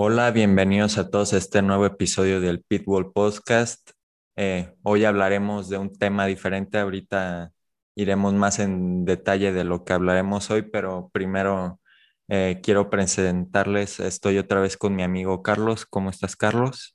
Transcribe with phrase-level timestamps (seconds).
[0.00, 3.90] Hola, bienvenidos a todos a este nuevo episodio del Pitbull Podcast.
[4.36, 7.50] Eh, hoy hablaremos de un tema diferente, ahorita
[7.96, 11.80] iremos más en detalle de lo que hablaremos hoy, pero primero
[12.28, 15.84] eh, quiero presentarles, estoy otra vez con mi amigo Carlos.
[15.84, 16.94] ¿Cómo estás, Carlos?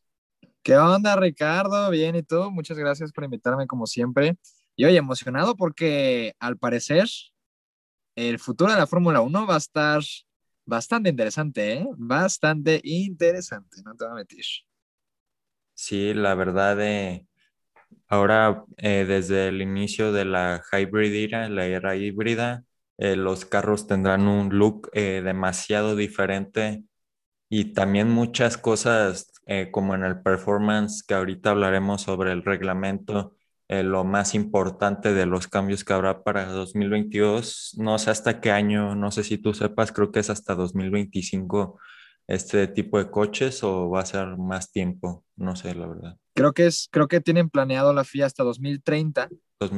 [0.64, 1.90] ¿Qué onda, Ricardo?
[1.90, 2.52] Bien, ¿y tú?
[2.52, 4.38] Muchas gracias por invitarme como siempre.
[4.78, 7.10] Y hoy emocionado porque al parecer
[8.16, 10.02] el futuro de la Fórmula 1 va a estar
[10.66, 11.88] bastante interesante, ¿eh?
[11.98, 14.40] Bastante interesante, no te voy a meter.
[15.74, 17.28] Sí, la verdad, eh,
[18.08, 22.66] ahora eh, desde el inicio de la hybrid era, la era híbrida,
[22.98, 26.84] eh, los carros tendrán un look demasiado diferente
[27.50, 29.32] y también muchas cosas
[29.72, 33.36] como en el performance que ahorita hablaremos sobre el reglamento
[33.74, 37.76] eh, lo más importante de los cambios que habrá para 2022.
[37.80, 41.80] No sé hasta qué año, no sé si tú sepas, creo que es hasta 2025
[42.28, 46.18] este tipo de coches o va a ser más tiempo, no sé la verdad.
[46.36, 49.30] Creo que es, creo que tienen planeado la FIA hasta 2030,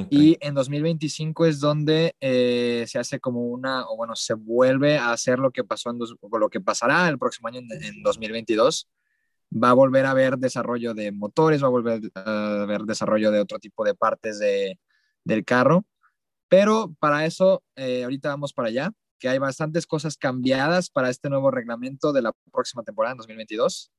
[0.10, 5.12] y en 2025 es donde eh, se hace como una, o bueno, se vuelve a
[5.12, 8.90] hacer lo que pasó en lo que pasará el próximo año en, en 2022
[9.56, 13.40] va a volver a haber desarrollo de motores, va a volver a haber desarrollo de
[13.40, 14.80] otro tipo de partes de,
[15.24, 15.86] del carro.
[16.50, 21.30] Pero para eso, eh, ahorita vamos para allá, que hay bastantes cosas cambiadas para este
[21.30, 23.92] nuevo reglamento de la próxima temporada en 2022,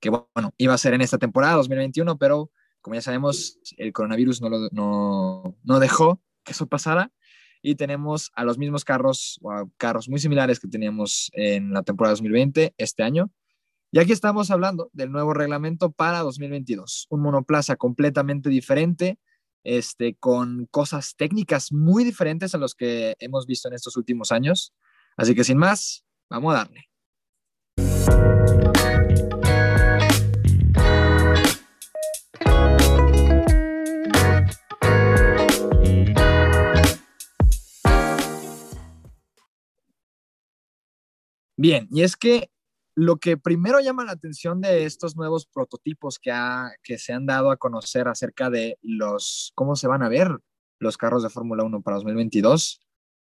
[0.00, 4.42] que bueno, iba a ser en esta temporada 2021, pero como ya sabemos, el coronavirus
[4.42, 7.12] no, no, no dejó que eso pasara
[7.62, 11.84] y tenemos a los mismos carros, o a carros muy similares que teníamos en la
[11.84, 13.30] temporada 2020 este año,
[13.94, 19.18] y aquí estamos hablando del nuevo reglamento para 2022, un monoplaza completamente diferente,
[19.64, 24.72] este, con cosas técnicas muy diferentes a los que hemos visto en estos últimos años.
[25.14, 26.88] Así que sin más, vamos a darle.
[41.58, 42.50] Bien, y es que
[42.94, 46.32] lo que primero llama la atención de estos nuevos prototipos que,
[46.82, 50.38] que se han dado a conocer acerca de los, cómo se van a ver
[50.78, 52.82] los carros de Fórmula 1 para 2022,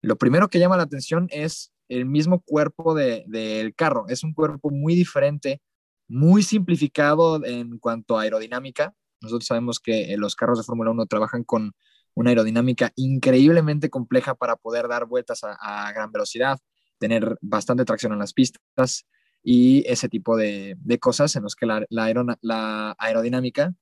[0.02, 4.06] lo primero que llama la atención es el mismo cuerpo del carro.
[4.08, 5.60] Es un cuerpo muy diferente,
[6.08, 8.94] muy simplificado en cuanto a aerodinámica.
[9.20, 11.72] Nosotros sabemos que los carros de Fórmula 1 trabajan con
[12.14, 16.58] una aerodinámica increíblemente compleja para poder dar vueltas a gran velocidad,
[16.98, 19.06] tener bastante tracción en las pistas,
[19.48, 23.72] y ese tipo de, cosas en los que la, la, aerodinámica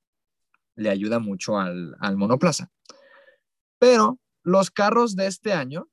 [0.76, 2.70] le ayuda mucho al, monoplaza.
[3.78, 5.88] Pero los carros de este año,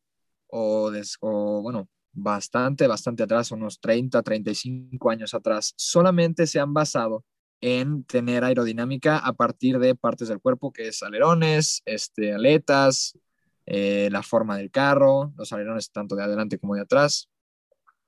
[0.47, 7.23] o, o, bueno, bastante, bastante atrás, unos 30, 35 años atrás, solamente se han basado
[7.61, 13.17] en tener aerodinámica a partir de partes del cuerpo, que es alerones, este, aletas,
[13.65, 17.30] eh, la forma del carro, los alerones tanto de adelante como de atrás.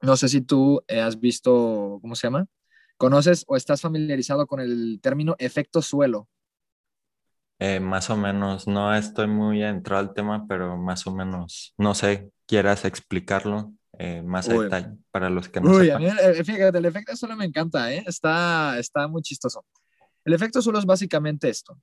[0.04, 2.46] No sé si tú eh, has visto, ¿cómo se llama?
[2.98, 6.28] ¿Conoces o estás familiarizado con el término efecto suelo?
[7.58, 11.96] Eh, más o menos, no estoy muy entrado al tema, pero más o menos, no
[11.96, 16.08] sé, quieras explicarlo eh, más a detalle para los que no Uy, A mí,
[16.44, 18.04] fíjate, el efecto suelo me encanta, ¿eh?
[18.06, 19.66] está, está muy chistoso.
[20.26, 21.80] El efecto suelo es básicamente esto.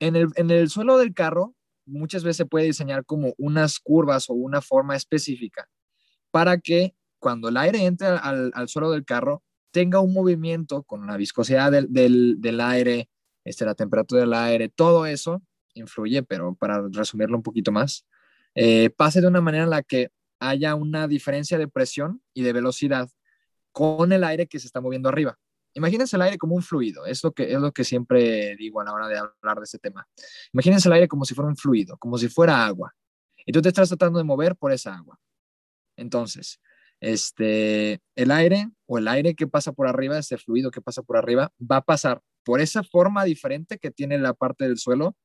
[0.00, 1.54] En el, en el suelo del carro,
[1.86, 5.68] muchas veces se puede diseñar como unas curvas o una forma específica
[6.32, 11.16] para que cuando el aire entra al, suelo del carro, tenga un movimiento con la
[11.16, 13.08] viscosidad del, aire,
[13.44, 15.40] este, la temperatura del aire, todo eso
[15.74, 18.04] influye, pero para resumirlo un poquito más,
[18.56, 22.52] eh, pase de una manera en la que haya una diferencia de presión y de
[22.52, 23.08] velocidad
[23.70, 25.38] con el aire que se está moviendo arriba.
[25.74, 28.84] Imagínense el aire como un fluido, es lo, que, es lo que siempre digo a
[28.84, 30.08] la hora de hablar de este tema.
[30.52, 32.92] Imagínense el aire como si fuera un fluido, como si fuera agua.
[33.46, 35.20] Y tú te estás tratando de mover por esa agua.
[35.96, 36.60] Entonces,
[37.02, 41.16] este, el aire o el aire que pasa por arriba, ese fluido que pasa por
[41.16, 45.16] arriba, va a pasar por esa forma diferente que tiene la parte del suelo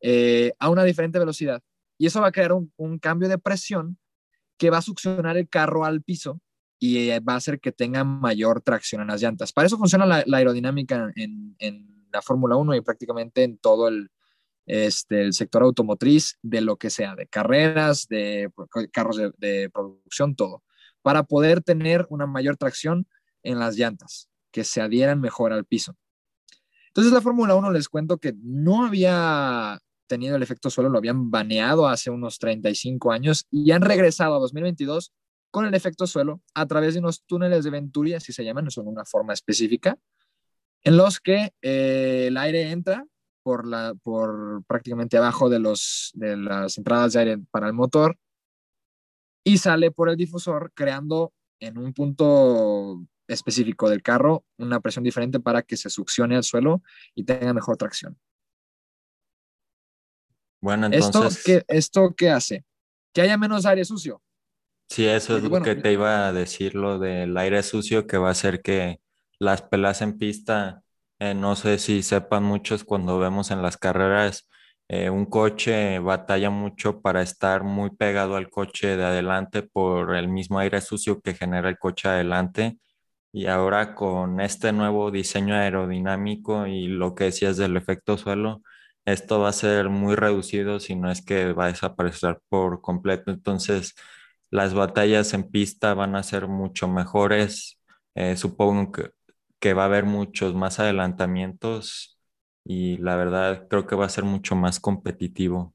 [0.00, 1.60] eh, a una diferente velocidad.
[1.98, 3.98] Y eso va a crear un, cambio de presión
[4.56, 6.40] que va a succionar el carro al piso
[6.78, 9.52] y eh, va a hacer que tenga mayor tracción en las llantas.
[9.52, 11.56] Para eso funciona la, aerodinámica en,
[12.12, 13.90] la Fórmula 1 y prácticamente en todo
[14.66, 18.48] este, el sector automotriz, de lo que sea, de carreras, de
[18.92, 20.62] carros de producción, todo
[21.06, 23.06] para poder tener una mayor tracción
[23.44, 25.94] en las llantas, que se adhieran mejor al piso.
[26.88, 31.30] Entonces la Fórmula 1 les cuento que no había tenido el efecto suelo, lo habían
[31.30, 35.12] baneado hace unos 35 años y han regresado a 2022
[35.52, 38.88] con el efecto suelo a través de unos túneles de Venturi, así se llaman, son
[38.88, 39.96] una forma específica,
[40.82, 43.06] en los que eh, el aire entra
[43.44, 48.18] por, la, por prácticamente abajo de, los, de las entradas de aire para el motor
[49.46, 55.38] y sale por el difusor creando en un punto específico del carro una presión diferente
[55.38, 56.82] para que se succione al suelo
[57.14, 58.18] y tenga mejor tracción.
[60.60, 61.36] Bueno, entonces...
[61.36, 62.64] ¿Esto qué, ¿Esto qué hace?
[63.14, 64.20] Que haya menos aire sucio.
[64.88, 68.28] Sí, eso es lo que te iba a decir, lo del aire sucio que va
[68.28, 69.00] a hacer que
[69.38, 70.82] las pelas en pista,
[71.20, 74.48] eh, no sé si sepan muchos cuando vemos en las carreras,
[74.88, 80.28] eh, un coche batalla mucho para estar muy pegado al coche de adelante por el
[80.28, 82.78] mismo aire sucio que genera el coche adelante.
[83.32, 88.62] Y ahora con este nuevo diseño aerodinámico y lo que decías del efecto suelo,
[89.04, 93.30] esto va a ser muy reducido, si no es que va a desaparecer por completo.
[93.30, 93.94] Entonces,
[94.50, 97.80] las batallas en pista van a ser mucho mejores.
[98.14, 99.10] Eh, supongo que,
[99.60, 102.15] que, va a haber muchos más adelantamientos
[102.66, 105.74] y la verdad creo que va a ser mucho más competitivo.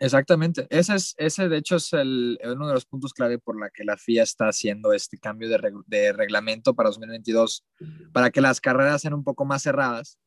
[0.00, 0.66] Exactamente.
[0.70, 3.84] Ese, es, ese de hecho es el, uno de los puntos clave por la que
[3.84, 7.64] la FIA está haciendo este cambio de, de reglamento para 2022,
[8.12, 10.18] para que las carreras sean un poco más cerradas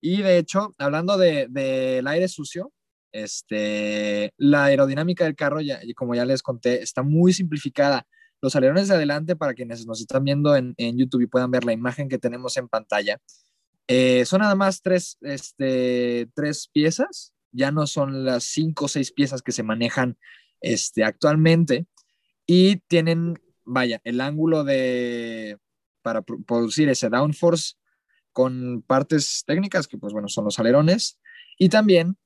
[0.00, 2.72] y de hecho, hablando del de, aire sucio,
[3.12, 8.06] este, la aerodinámica del carro, ya, como ya les conté, está muy simplificada.
[8.40, 11.64] Los alerones de adelante, para quienes nos están viendo en, en YouTube y puedan ver
[11.64, 13.18] la imagen que tenemos en pantalla,
[13.92, 19.10] eh, son nada más tres, este, tres piezas, ya no son las cinco o seis
[19.10, 20.16] piezas que se manejan
[20.60, 21.86] este, actualmente.
[22.46, 25.58] Y tienen, vaya, el ángulo de,
[26.02, 27.74] para producir ese downforce
[28.32, 31.18] con partes técnicas que pues bueno, son los alerones.
[31.58, 32.16] Y también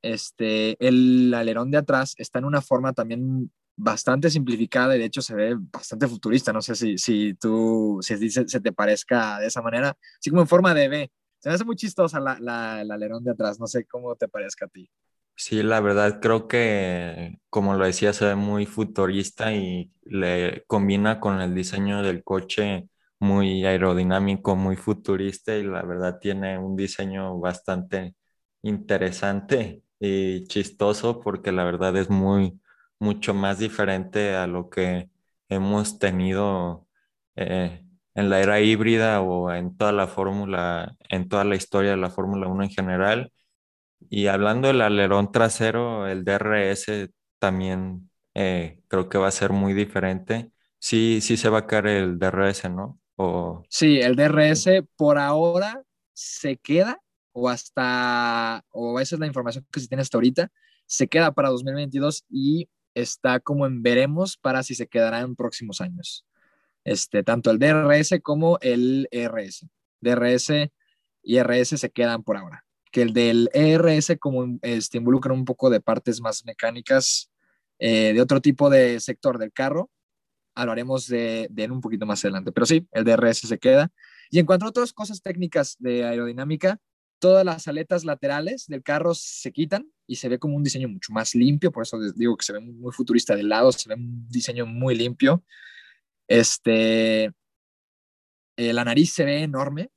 [0.00, 5.22] este, el alerón de atrás está en una forma también bastante simplificada y de hecho
[5.22, 9.62] se ve bastante futurista, no sé si, si tú, si se, te parezca de esa
[9.62, 11.12] manera, así como en forma de V.
[11.38, 14.28] Se me hace muy chistosa la, la, el alerón de atrás, no sé cómo te
[14.28, 14.88] parezca a ti.
[15.36, 21.18] Sí, la verdad creo que, como lo decía, se ve muy futurista y le combina
[21.20, 22.88] con el diseño del coche
[23.18, 28.14] muy aerodinámico, muy futurista y la verdad tiene un diseño bastante
[28.62, 32.60] interesante y chistoso porque la verdad es muy,
[33.04, 35.10] mucho más diferente a lo que
[35.48, 36.88] hemos tenido
[37.36, 37.84] eh,
[38.14, 42.10] en la era híbrida o en toda la fórmula, en toda la historia de la
[42.10, 43.32] Fórmula 1 en general.
[44.10, 49.74] Y hablando del alerón trasero, el DRS también eh, creo que va a ser muy
[49.74, 50.50] diferente.
[50.78, 53.00] Sí, sí se va a caer el DRS, ¿no?
[53.68, 57.00] Sí, el DRS por ahora se queda
[57.32, 60.50] o hasta, o esa es la información que se tiene hasta ahorita,
[60.86, 65.80] se queda para 2022 y está como en veremos para si se quedará en próximos
[65.80, 66.24] años.
[66.84, 69.66] Este, tanto el DRS como el ERS.
[70.00, 70.70] DRS
[71.22, 72.64] y RS se quedan por ahora.
[72.92, 77.30] Que el del ERS como este, involucra un poco de partes más mecánicas
[77.78, 79.90] eh, de otro tipo de sector del carro,
[80.54, 82.52] hablaremos de, de un poquito más adelante.
[82.52, 83.90] Pero sí, el DRS se queda.
[84.30, 86.78] Y en cuanto a otras cosas técnicas de aerodinámica,
[87.24, 91.10] todas las aletas laterales del carro se quitan y se ve como un diseño mucho
[91.10, 93.94] más limpio, por eso les digo que se ve muy futurista de lado, se ve
[93.94, 95.42] un diseño muy limpio.
[96.28, 97.32] Este,
[98.58, 99.90] eh, la nariz se ve enorme.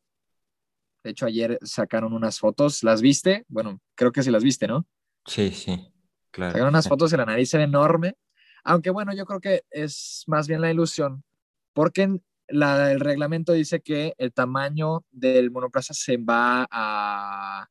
[1.03, 2.81] De hecho, ayer sacaron unas fotos.
[2.81, 3.43] ¿Las viste?
[3.49, 4.87] Bueno, creo que sí las viste, ¿no?
[5.25, 5.85] Sí, sí,
[6.31, 6.53] claro.
[6.53, 8.15] Sacaron unas fotos y la nariz se ve enorme.
[8.63, 11.25] Aunque bueno, yo creo que es más bien la ilusión,
[11.73, 17.67] porque el reglamento dice que el tamaño del monoplaza se va a,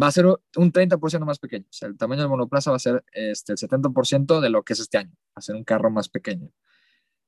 [0.00, 1.64] va a ser un 30% más pequeño.
[1.64, 4.72] O sea, el tamaño del monoplaza va a ser este, el 70% de lo que
[4.74, 6.50] es este año, va a ser un carro más pequeño.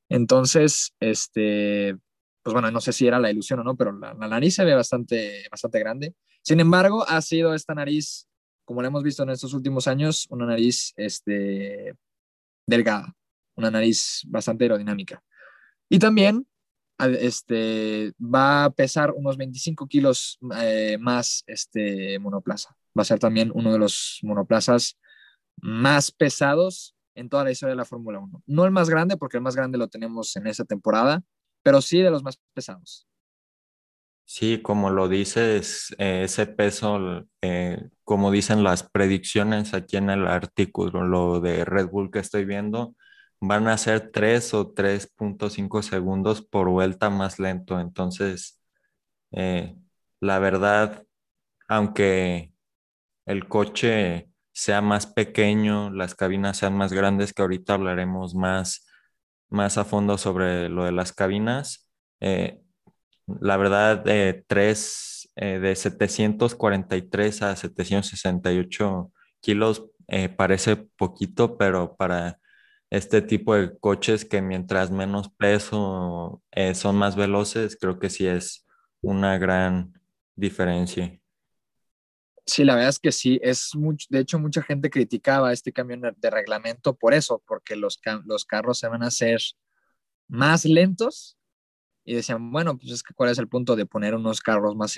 [0.09, 1.97] Entonces, este,
[2.43, 4.65] pues bueno, no sé si era la ilusión o no, pero la, la, nariz se
[4.65, 6.15] ve bastante, bastante grande.
[6.43, 8.29] Sin embargo, ha sido esta nariz,
[8.65, 11.95] como la hemos visto en estos últimos años, una nariz este,
[12.67, 13.15] delgada,
[13.57, 15.23] una nariz bastante aerodinámica.
[15.89, 16.47] Y también
[16.99, 22.77] este, va a pesar unos 25 kilos eh, más este monoplaza.
[22.97, 24.99] Va a ser también uno de los monoplazas
[25.57, 28.43] más pesados en toda la historia de la Fórmula 1.
[28.47, 31.23] No el más grande, porque el más grande lo tenemos en esa temporada,
[31.63, 33.07] pero sí de los más pesados.
[34.27, 40.27] Sí, como lo dices, eh, ese peso, eh, como dicen las predicciones aquí en el
[40.27, 42.97] artículo, lo de Red Bull que estoy viendo,
[43.47, 47.81] van a ser 3 o 3.5 segundos por vuelta más lento.
[47.81, 48.61] Entonces,
[49.33, 49.77] eh,
[50.21, 51.05] la verdad,
[51.69, 52.53] aunque
[53.27, 58.87] el coche sea más pequeño, las cabinas sean más grandes, que ahorita hablaremos más
[59.51, 61.89] más a fondo sobre lo de las cabinas.
[62.21, 62.61] Eh,
[63.27, 69.87] la verdad, eh, tres de 743 a 768 kilos
[70.37, 72.39] parece poquito, pero para
[72.97, 76.43] este tipo de coches que mientras menos peso
[76.75, 78.67] son más veloces, creo que sí es
[79.01, 79.93] una gran
[80.37, 81.19] diferencia.
[82.47, 85.99] Sí, la verdad es que sí, es mucho, de hecho mucha gente criticaba este cambio
[86.17, 89.41] de reglamento por eso, porque los, los carros se van a hacer
[90.29, 91.39] más lentos
[92.05, 94.95] y decían, bueno, pues es que cuál es el punto de poner unos carros más,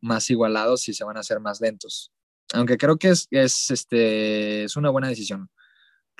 [0.00, 2.12] más igualados si se van a hacer más lentos.
[2.52, 5.48] Aunque creo que es, es, este, es una buena decisión,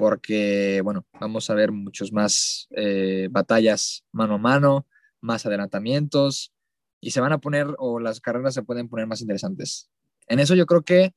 [0.00, 4.86] porque, bueno, vamos a ver muchos más eh, batallas mano a mano,
[5.20, 6.54] más adelantamientos,
[7.02, 9.90] y se van a poner, o las carreras se pueden poner más interesantes.
[10.26, 11.12] En eso yo creo que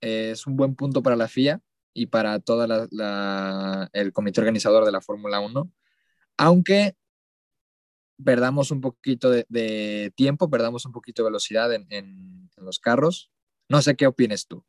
[0.00, 1.60] eh, es un buen punto para la FIA
[1.94, 2.64] y para todo
[3.92, 5.72] el comité organizador de la Fórmula 1,
[6.36, 6.94] aunque
[8.24, 13.32] perdamos un poquito de, tiempo, perdamos un poquito de velocidad en, los carros.
[13.68, 14.64] No sé qué opinas tú.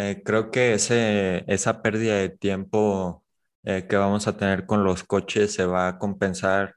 [0.00, 3.24] Eh, creo que ese, esa pérdida de tiempo
[3.64, 6.76] eh, que vamos a tener con los coches se va a compensar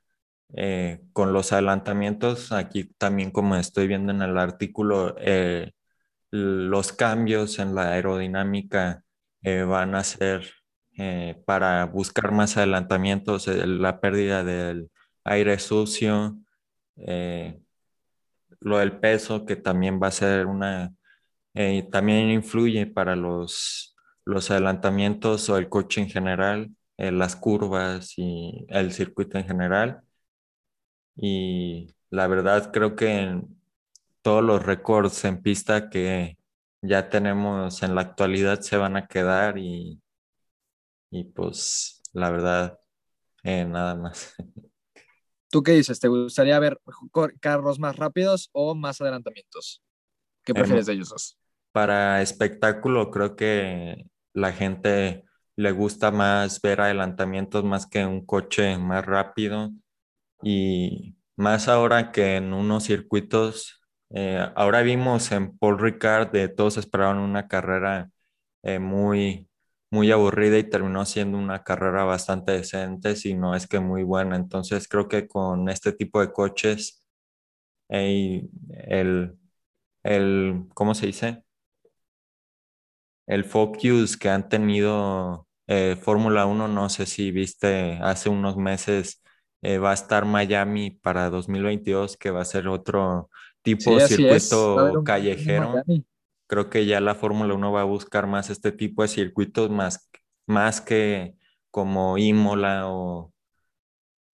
[0.56, 5.16] eh, con los adelantamientos, aquí también como estoy viendo en el artículo,
[6.32, 9.04] los cambios en la aerodinámica
[9.44, 10.51] van a ser
[11.46, 14.92] para buscar más adelantamientos, la pérdida del
[15.24, 16.38] aire sucio,
[18.60, 20.94] lo del peso, que también va a ser una,
[21.91, 28.91] también influye para los, los adelantamientos o el coche en general, las curvas y el
[28.93, 30.03] circuito en general
[31.15, 33.41] y la verdad creo que
[34.22, 36.38] todos los récords en pista que
[36.81, 40.01] ya tenemos en la actualidad se van a quedar y,
[41.10, 42.79] y pues la verdad
[43.43, 44.36] eh, nada más.
[45.50, 46.00] ¿Tú qué dices?
[46.00, 46.79] ¿Te gustaría ver
[47.41, 49.81] carros más rápidos o más adelantamientos?
[50.46, 51.39] ¿Qué prefieres de ellos dos?
[51.72, 55.24] Para espectáculo creo que la gente
[55.56, 59.72] le gusta más ver adelantamientos más que un coche más rápido
[60.44, 66.78] y más ahora que en unos circuitos, eh, ahora vimos en Paul Ricard, de todos
[66.78, 68.10] esperaban una carrera
[68.63, 69.50] eh, muy,
[69.92, 74.36] muy aburrida y terminó siendo una carrera bastante decente, si no es que muy buena.
[74.36, 77.06] Entonces creo que con este tipo de coches,
[77.90, 78.50] el,
[80.04, 81.44] el, ¿cómo se dice?
[83.32, 89.24] El focus que han tenido eh, Fórmula 1, no sé si viste hace unos meses
[89.62, 93.30] eh, va a estar Miami para 2022, que va a ser otro
[93.62, 95.82] tipo de circuito callejero.
[96.46, 100.10] Creo que ya la Fórmula 1 va a buscar más este tipo de circuitos, más,
[100.46, 101.36] más que
[101.70, 103.32] como Imola o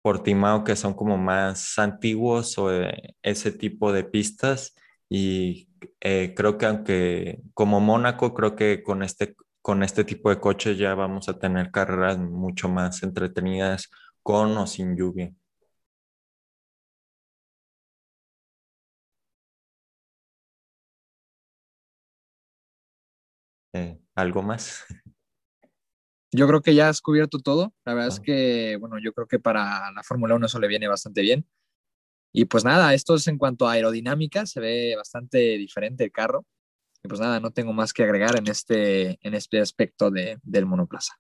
[0.03, 4.75] Portimao, que son como más antiguos o eh, ese tipo de pistas.
[5.14, 5.69] Y
[6.00, 10.78] eh, creo que aunque como Mónaco, creo que con este, con este tipo de coches
[10.78, 13.90] ya vamos a tener carreras mucho más entretenidas
[14.23, 15.31] con o sin lluvia.
[23.75, 24.85] Eh, ¿algo más?
[26.35, 27.75] Yo creo que ya has cubierto todo.
[27.85, 28.23] La verdad es ah.
[28.23, 31.47] que, bueno, yo creo que para la Fórmula 1 eso le viene bastante bien.
[32.35, 36.47] Y pues nada, esto es en cuanto a aerodinámica, se ve bastante diferente el carro.
[37.05, 40.65] Y pues nada, no tengo más que agregar en este, en este aspecto de, del
[40.65, 41.15] monoplaza.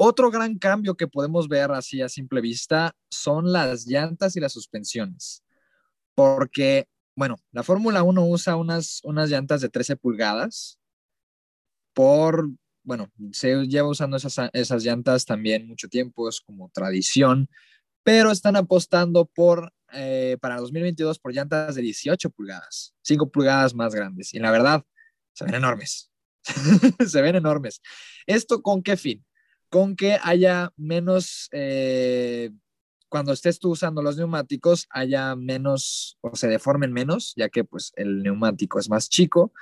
[0.00, 4.52] Otro gran cambio que podemos ver así a simple vista son las llantas y las
[4.52, 5.42] suspensiones.
[6.18, 10.80] Porque, bueno, la Fórmula 1 usa unas, unas llantas de 13 pulgadas
[11.94, 12.50] por,
[12.82, 17.48] bueno, se lleva usando esas, esas llantas también mucho tiempo, es como tradición,
[18.02, 23.94] pero están apostando por, eh, para 2022 por llantas de 18 pulgadas, 5 pulgadas más
[23.94, 24.34] grandes.
[24.34, 24.84] Y la verdad,
[25.34, 26.10] se ven enormes.
[27.06, 27.80] se ven enormes.
[28.26, 29.24] ¿Esto con qué fin?
[29.68, 32.50] con que haya menos, eh,
[33.08, 37.92] cuando estés tú usando los neumáticos, haya menos o se deformen menos, ya que pues
[37.96, 39.52] el neumático es más chico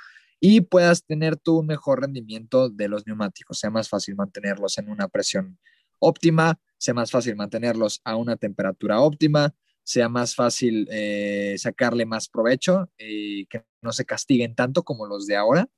[0.41, 4.91] y puedas tener tú un mejor rendimiento de los neumáticos, sea más fácil mantenerlos en
[4.91, 5.59] una presión
[5.99, 12.29] óptima, sea más fácil mantenerlos a una temperatura óptima, sea más fácil eh, sacarle más
[12.29, 15.69] provecho y que no se castiguen tanto como los de ahora.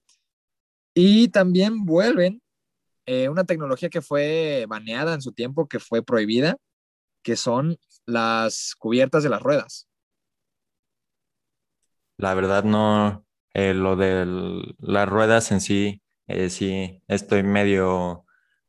[0.94, 2.42] Y también vuelven
[3.06, 6.58] eh, una tecnología que fue baneada en su tiempo, que fue prohibida,
[7.28, 9.86] que son las cubiertas de las ruedas.
[12.16, 14.24] La verdad no, eh, lo de
[14.78, 18.24] las ruedas en sí, eh, sí, estoy medio,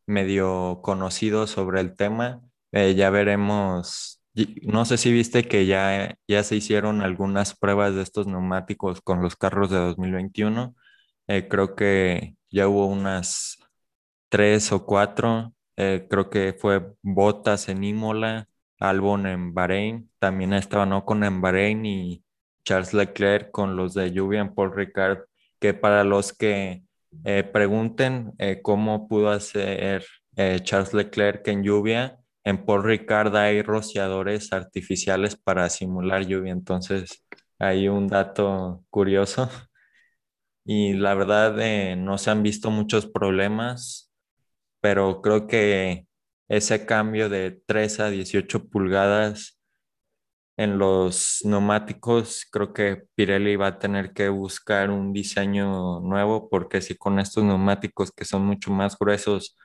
[0.07, 2.41] medio conocido sobre el tema.
[2.73, 4.21] Eh, ya veremos,
[4.63, 9.21] no sé si viste que ya, ya se hicieron algunas pruebas de estos neumáticos con
[9.21, 10.75] los carros de 2021.
[11.49, 13.57] creo que ya hubo unas
[14.29, 15.53] tres o cuatro.
[15.77, 18.48] creo que fue Botas en Imola,
[18.79, 22.23] Albon en Bahrein, también estaba no con en Bahrein y
[22.63, 25.25] Charles Leclerc con los de lluvia en Paul Ricard,
[25.59, 26.83] que para los que
[27.25, 30.05] eh, pregunten eh, cómo pudo hacer
[30.35, 37.25] eh, Charles Leclerc en lluvia, en Paul Ricard hay rociadores artificiales para simular lluvia, entonces
[37.59, 39.49] hay un dato curioso.
[40.65, 44.11] Y la verdad no se han visto muchos problemas,
[44.81, 46.05] pero creo que
[46.49, 49.59] ese cambio de 3 a 18 pulgadas
[50.57, 56.81] en los neumáticos, creo que Pirelli va a tener que buscar un diseño nuevo porque
[56.81, 59.57] si con estos neumáticos que son mucho más gruesos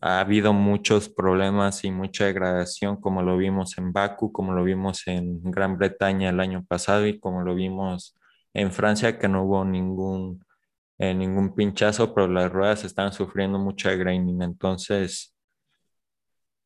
[0.00, 5.06] ha habido muchos problemas y mucha degradación, como lo vimos en Baku, como lo vimos
[5.06, 8.16] en Gran Bretaña el año pasado y como lo vimos
[8.54, 10.44] en Francia, que no hubo ningún,
[10.98, 14.42] eh, ningún pinchazo, pero las ruedas están sufriendo mucha graining.
[14.42, 15.34] Entonces,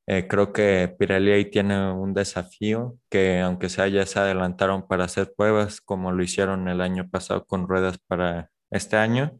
[0.07, 5.05] eh, creo que Pirelli ahí tiene un desafío que aunque sea ya se adelantaron para
[5.05, 9.39] hacer pruebas como lo hicieron el año pasado con ruedas para este año.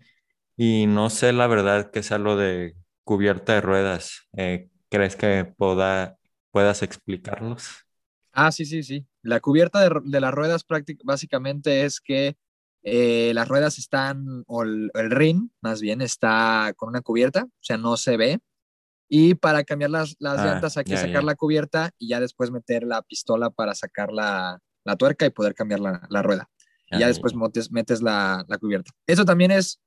[0.57, 4.29] Y no sé la verdad que sea lo de cubierta de ruedas.
[4.37, 6.17] Eh, ¿Crees que pueda,
[6.51, 7.69] puedas explicarnos?
[8.33, 9.07] Ah, sí, sí, sí.
[9.23, 10.65] La cubierta de, las ruedas
[11.05, 12.37] básicamente es que
[12.83, 17.51] eh, las ruedas están, o el, el ring más bien, está con una cubierta, o
[17.61, 18.41] sea, no se ve,
[19.17, 22.51] y para cambiar las, las ah, llantas hay que sacar la cubierta y ya después
[22.51, 26.51] meter la pistola para sacar la, la tuerca y poder cambiar la, la rueda.
[26.91, 28.91] Y ya después metes, metes la, la, cubierta.
[29.07, 29.81] Eso también es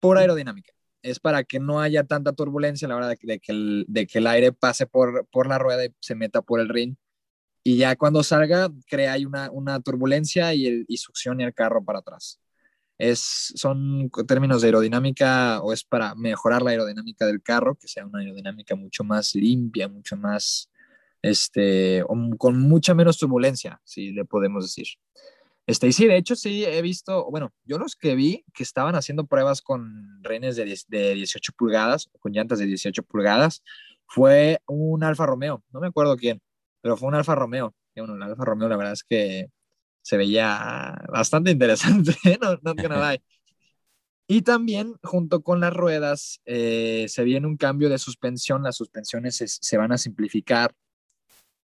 [0.00, 0.72] por aerodinámica.
[1.02, 4.18] Es para que no haya tanta turbulencia a la hora de, que, el, de que
[4.18, 6.96] el aire pase por, por la rueda y se meta por el ring.
[7.62, 12.00] Y ya cuando salga, crea una, una turbulencia y, el, y succione el carro para
[12.00, 12.40] atrás
[12.98, 18.06] es, son términos de aerodinámica o es para mejorar la aerodinámica del carro, que sea
[18.06, 20.70] una aerodinámica mucho más limpia, mucho más,
[21.22, 22.04] este,
[22.38, 24.86] con mucha menos turbulencia, si le podemos decir.
[25.66, 28.94] Este, y sí, de hecho, sí he visto, bueno, yo los que vi que estaban
[28.96, 33.62] haciendo pruebas con renes de, de 18 pulgadas, con llantas de 18 pulgadas,
[34.06, 36.40] fue un Alfa Romeo, no me acuerdo quién,
[36.82, 37.74] pero fue un Alfa Romeo.
[37.94, 39.48] Y bueno, el Alfa Romeo la verdad es que
[40.04, 43.16] se veía bastante interesante, no, no nada.
[44.26, 49.42] Y también junto con las ruedas eh, se viene un cambio de suspensión, las suspensiones
[49.60, 50.74] se, van a simplificar.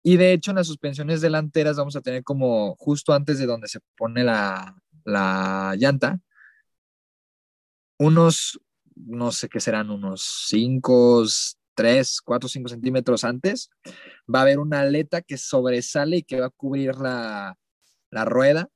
[0.02, 3.68] Y de hecho en las suspensiones delanteras vamos a tener como justo antes de donde
[3.68, 4.74] se pone la,
[5.04, 6.18] la llanta,
[7.98, 8.58] unos,
[8.96, 11.24] no sé qué serán, unos 5,
[11.74, 13.68] 3, 4, 5 centímetros antes,
[14.34, 17.58] va a haber una aleta que sobresale y que va a cubrir la,
[18.10, 18.68] la rueda.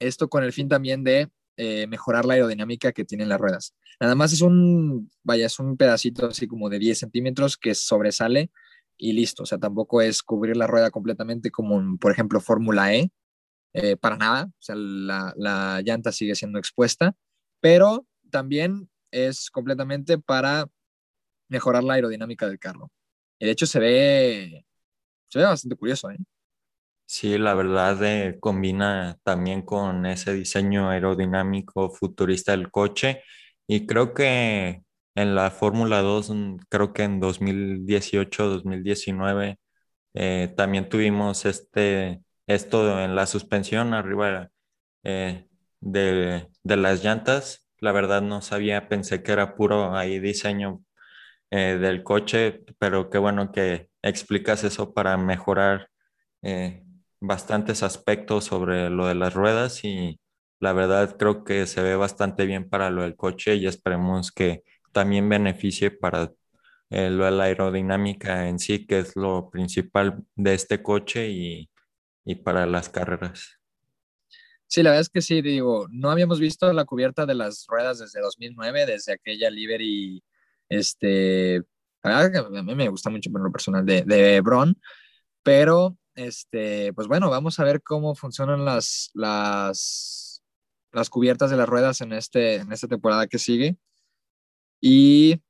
[0.00, 3.74] Esto con el fin también de eh, mejorar la aerodinámica que tienen las ruedas.
[4.00, 8.50] Nada más es un, vaya, es un pedacito así como de 10 centímetros que sobresale
[8.96, 9.42] y listo.
[9.42, 13.10] O sea, tampoco es cubrir la rueda completamente como, por ejemplo, Fórmula E,
[13.74, 14.44] eh, para nada.
[14.46, 17.14] O sea, la, la llanta sigue siendo expuesta,
[17.60, 20.66] pero también es completamente para
[21.48, 22.90] mejorar la aerodinámica del carro.
[23.38, 24.66] Y de hecho se ve,
[25.28, 26.18] se ve bastante curioso, ¿eh?
[27.12, 33.24] Sí, la verdad eh, combina también con ese diseño aerodinámico futurista del coche
[33.66, 34.84] y creo que
[35.16, 39.58] en la Fórmula 2, mm, creo que en 2018-2019
[40.14, 44.50] eh, también tuvimos este, esto en la suspensión arriba
[45.04, 45.48] eh,
[45.80, 47.66] de, de, las llantas.
[47.80, 50.84] La verdad no sabía, pensé que era puro ahí diseño
[51.50, 55.88] del coche, pero qué bueno que explicas eso para mejorar
[57.20, 60.20] bastantes aspectos sobre lo de las ruedas y
[60.60, 64.62] la verdad creo que se ve bastante bien para lo del coche y esperemos que
[64.92, 66.32] también beneficie para
[66.90, 71.70] eh, lo de la aerodinámica en sí, que es lo principal de este coche y,
[72.24, 73.60] y para las carreras.
[74.66, 77.98] Sí, la verdad es que sí, digo, no habíamos visto la cubierta de las ruedas
[77.98, 80.22] desde 2009, desde aquella Liberty,
[80.68, 81.62] este,
[82.02, 82.28] a
[82.62, 84.76] mí me gusta mucho por lo personal de, de Bron,
[85.44, 90.42] pero este, pues bueno, vamos a ver cómo funcionan las, las,
[90.92, 93.76] las cubiertas de las ruedas en, este, en esta temporada que sigue.
[94.80, 95.42] Y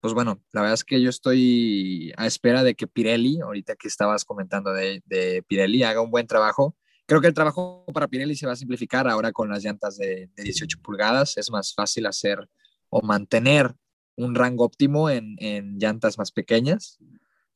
[0.00, 3.88] pues bueno, la verdad es que yo estoy a espera de que Pirelli, ahorita que
[3.88, 6.76] estabas comentando de, de Pirelli, haga un buen trabajo.
[7.06, 10.30] Creo que el trabajo para Pirelli se va a simplificar ahora con las llantas de,
[10.34, 11.36] de 18 pulgadas.
[11.36, 12.48] Es más fácil hacer
[12.88, 13.74] o mantener
[14.16, 16.98] un rango óptimo en, en llantas más pequeñas.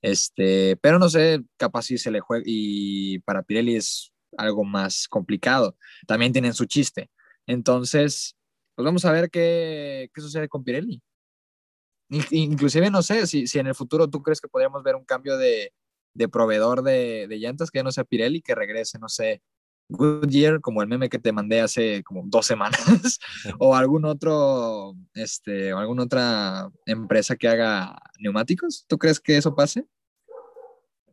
[0.04, 5.08] Este, pero no sé, capaz si se le juega y para Pirelli es algo más
[5.08, 5.78] complicado.
[6.06, 7.10] También tienen su chiste.
[7.46, 8.36] Entonces,
[8.74, 11.02] pues vamos a ver qué, qué sucede con Pirelli.
[12.32, 15.38] Inclusive no sé si, si en el futuro tú crees que podríamos ver un cambio
[15.38, 15.72] de,
[16.12, 19.40] de proveedor de, de, llantas que ya no sea Pirelli, que regrese, no sé,
[19.88, 22.80] Goodyear, como el meme que te mandé hace como dos semanas,
[23.58, 28.84] o algún otro, este, o alguna otra empresa que haga neumáticos.
[28.88, 29.86] ¿Tú crees que eso pase?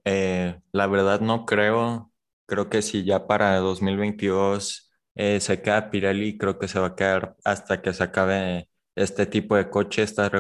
[0.06, 2.12] Eh, la verdad no creo.
[2.46, 6.96] Creo que si ya para 2022 eh, se queda Pirelli, creo que se va a
[6.96, 10.32] quedar hasta que se acabe este tipo de coche, estas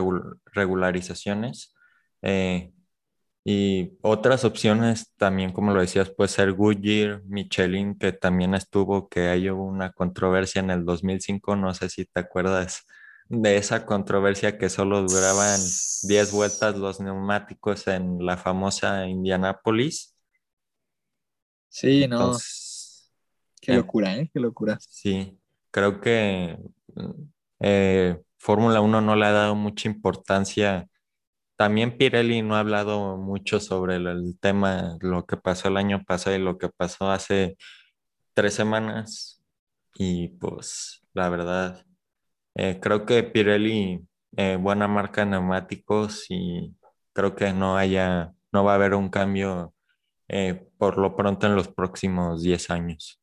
[0.54, 1.74] regularizaciones.
[2.22, 2.74] Eh,
[3.44, 9.30] y otras opciones también, como lo decías, puede ser Goodyear, Michelin, que también estuvo, que
[9.30, 12.86] hay una controversia en el 2005, no sé si te acuerdas
[13.30, 15.60] de esa controversia que solo duraban
[16.04, 20.16] 10 vueltas los neumáticos en la famosa Indianápolis.
[21.70, 22.38] Sí, no.
[23.62, 24.30] Qué eh, locura, ¿eh?
[24.34, 24.78] Qué locura.
[24.82, 25.40] Sí,
[25.72, 26.58] creo que
[27.62, 30.90] eh, Fórmula 1 no le ha dado mucha importancia.
[31.62, 36.36] También Pirelli no ha hablado mucho sobre el, tema, lo que pasó el año pasado
[36.36, 37.56] y lo que pasó hace
[38.34, 39.44] tres semanas.
[39.94, 41.86] Y pues la verdad,
[42.56, 44.04] eh, creo que Pirelli,
[44.38, 46.76] eh, buena marca de neumáticos y
[47.14, 49.76] creo que no haya, no va a haber un cambio
[50.30, 53.22] eh, por lo pronto en los próximos 10 años.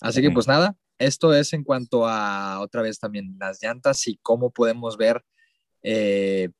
[0.00, 4.16] Así que pues nada, esto es en cuanto a otra vez también las llantas y
[4.18, 5.24] cómo podemos ver
[5.82, 6.50] eh,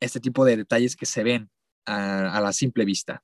[0.00, 1.50] este tipo de detalles que se ven
[1.86, 3.22] a, a la simple vista.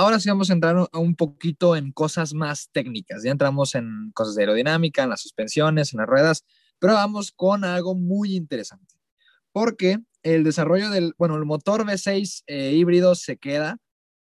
[0.00, 3.22] Ahora sí vamos a entrar un poquito en cosas más técnicas.
[3.22, 6.44] Ya entramos en cosas de aerodinámica, en las suspensiones, en las ruedas,
[6.78, 8.94] pero vamos con algo muy interesante.
[9.52, 13.78] Porque el desarrollo del, bueno, el motor V6 eh, híbrido se queda.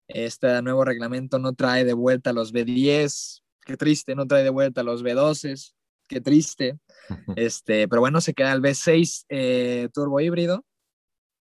[0.09, 4.83] Este nuevo reglamento no trae de vuelta los V10, qué triste, no trae de vuelta
[4.83, 5.75] los V12,
[6.09, 6.79] qué triste.
[7.37, 10.65] Este, pero bueno, se queda el V6 eh, turbo híbrido.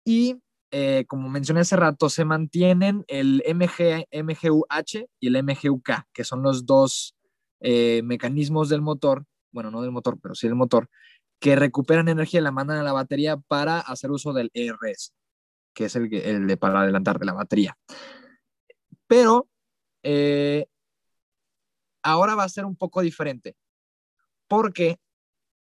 [0.06, 0.36] Y
[0.70, 6.42] eh, como mencioné hace rato, se mantienen el MG, MGUH y el MGUK, que son
[6.42, 7.16] los dos
[7.60, 10.88] eh, mecanismos del motor, bueno, no del motor, pero sí del motor,
[11.40, 15.14] que recuperan energía y la mandan a la batería para hacer uso del ERS,
[15.74, 16.10] que es el,
[16.46, 17.76] de para adelantar de la batería.
[19.06, 19.48] Pero
[20.02, 20.66] eh,
[22.02, 23.56] ahora va a ser un poco diferente,
[24.48, 24.98] porque,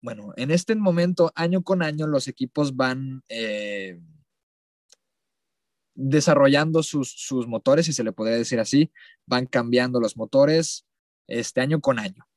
[0.01, 3.25] bueno, en este momento, año con año, los equipos van
[5.95, 8.93] desarrollando sus, sus motores, si se le podría decir así,
[9.27, 10.87] van cambiando los motores
[11.27, 12.29] este año con año.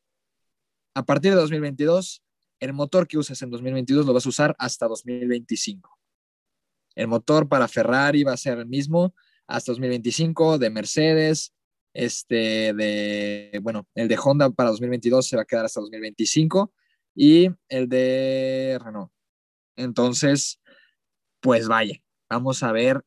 [0.96, 2.24] A partir de 2022,
[2.60, 5.98] el motor que uses en 2022 lo vas a usar hasta 2025.
[6.96, 9.14] El motor para Ferrari va a ser el mismo
[9.46, 11.54] hasta 2025, de Mercedes,
[11.94, 16.74] este, de, bueno, el de Honda para 2022 se va a quedar hasta 2025
[17.16, 19.12] y el de Renault.
[19.76, 20.60] Entonces,
[21.40, 23.04] pues vaya, vamos a ver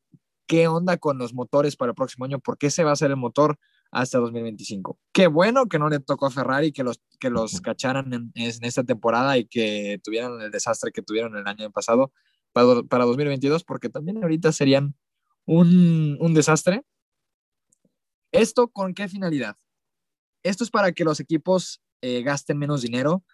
[0.46, 3.10] qué onda con los motores para el próximo año, por qué se va a hacer
[3.10, 3.58] el motor
[3.90, 4.98] hasta 2025.
[5.12, 8.84] Qué bueno que no le tocó a Ferrari que los, que los cacharan en, esta
[8.84, 12.12] temporada y que tuvieran el desastre que tuvieron el año pasado
[12.52, 14.94] para, para 2022, porque también ahorita serían
[15.46, 16.82] un, un desastre.
[18.32, 19.56] ¿Esto con qué finalidad?
[20.42, 23.24] Esto es para que los equipos eh, gasten menos dinero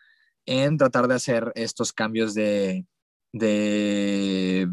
[0.47, 2.87] en tratar de hacer estos cambios de,
[3.33, 4.69] de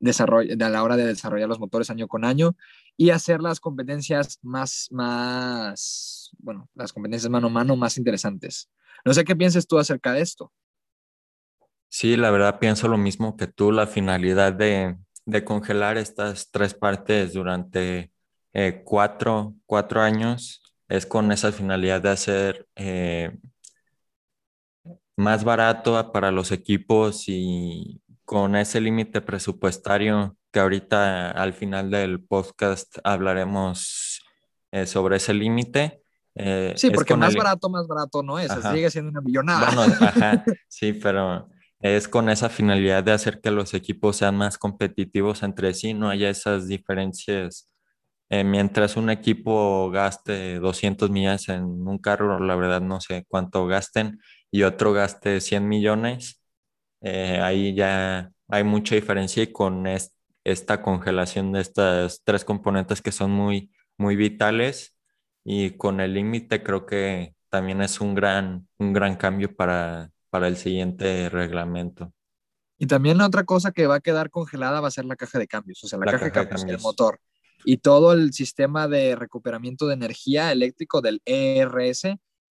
[0.00, 2.56] desarrollo, a la hora de desarrollar los motores año con año
[2.96, 8.68] y hacer las competencias más, más, bueno, las competencias mano a mano más interesantes.
[9.04, 10.52] No sé qué piensas tú acerca de esto.
[11.88, 16.74] Sí, la verdad pienso lo mismo que tú, la finalidad de, de congelar estas tres
[16.74, 18.12] partes durante
[18.52, 23.38] eh, cuatro, cuatro, años es con esa finalidad de hacer eh,
[25.16, 32.22] más barato para los equipos y con ese límite presupuestario que ahorita al final del
[32.22, 34.22] podcast hablaremos
[34.70, 36.02] eh, sobre ese límite.
[36.34, 39.70] Eh, sí, porque más barato, más barato no es, sigue siendo una millonada.
[39.74, 41.48] Bueno, ajá, sí, pero
[41.80, 46.10] es con esa finalidad de hacer que los equipos sean más competitivos entre sí, no
[46.10, 47.70] haya esas diferencias.
[48.28, 53.66] Eh, mientras un equipo gaste 200 millones en un carro, la verdad no sé cuánto
[53.66, 56.37] gasten, y otro gaste 100 millones,
[57.00, 59.86] eh, ahí ya hay mucha diferencia y con
[60.44, 64.96] esta congelación de estas tres componentes que son muy, muy vitales
[65.44, 70.48] y con el límite creo que también es un gran, un gran cambio para, para
[70.48, 72.12] el siguiente reglamento.
[72.78, 75.48] Y también otra cosa que va a quedar congelada va a ser la caja de
[75.48, 77.20] cambios, o sea, la, caja, de cambios, el motor.
[77.64, 82.04] Y todo el sistema de recuperamiento de energía eléctrico del ERS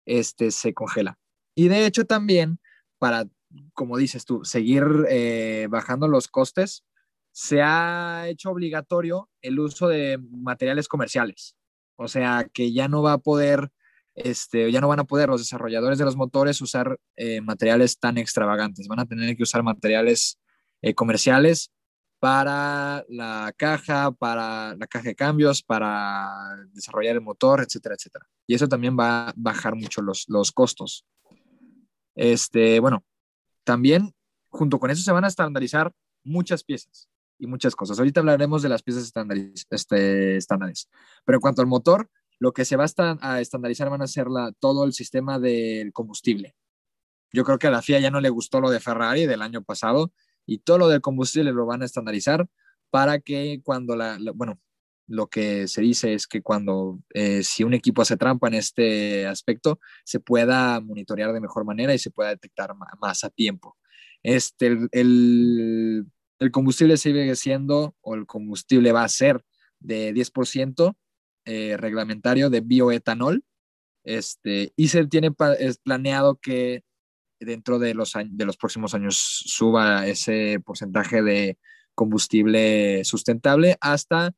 [0.06, 1.18] este, se congela.
[1.56, 2.60] Y de hecho también,
[2.98, 3.26] para,
[3.74, 6.84] como dices tú, seguir eh, bajando los costes,
[7.32, 11.56] se ha hecho obligatorio el uso de materiales comerciales.
[11.96, 13.72] O sea, que ya no va a poder
[14.16, 18.18] este, ya no van a poder los desarrolladores de los motores usar eh, materiales tan
[18.18, 20.40] extravagantes, van a tener que usar materiales
[20.82, 21.72] eh, comerciales
[22.20, 26.30] para la caja, para la caja de cambios, para
[26.74, 28.26] desarrollar el motor, etcétera, etcétera.
[28.46, 31.06] Y eso también va a bajar mucho los, los costos.
[32.16, 33.06] Este, bueno,
[33.64, 34.14] también
[34.50, 35.94] junto con eso se van a estandarizar
[36.24, 38.00] muchas piezas y muchas cosas.
[38.00, 40.90] Ahorita hablaremos de las piezas estándares, este, estándares.
[41.26, 42.86] Pero en cuanto al motor, lo que se va
[43.22, 46.56] a estandarizar van a ser la, todo el sistema del combustible.
[47.32, 49.62] Yo creo que a la FIA ya no le gustó lo de Ferrari del año
[49.62, 50.12] pasado
[50.46, 52.48] y todo lo del combustible lo van a estandarizar
[52.90, 54.60] para que cuando la, bueno,
[55.10, 59.26] lo que se dice es que cuando eh, si un equipo hace trampa en este
[59.28, 63.78] aspecto, se pueda monitorear de mejor manera y se pueda detectar más a tiempo.
[64.24, 66.06] Este, el,
[66.40, 69.44] el combustible sigue siendo, o el combustible va a ser
[69.80, 70.96] de 10%
[71.46, 73.44] eh, reglamentario de bioetanol.
[74.04, 75.32] Este, y se tiene
[75.84, 76.84] planeado que
[77.40, 81.58] dentro de los, de los próximos años suba ese porcentaje de
[81.96, 84.34] combustible sustentable hasta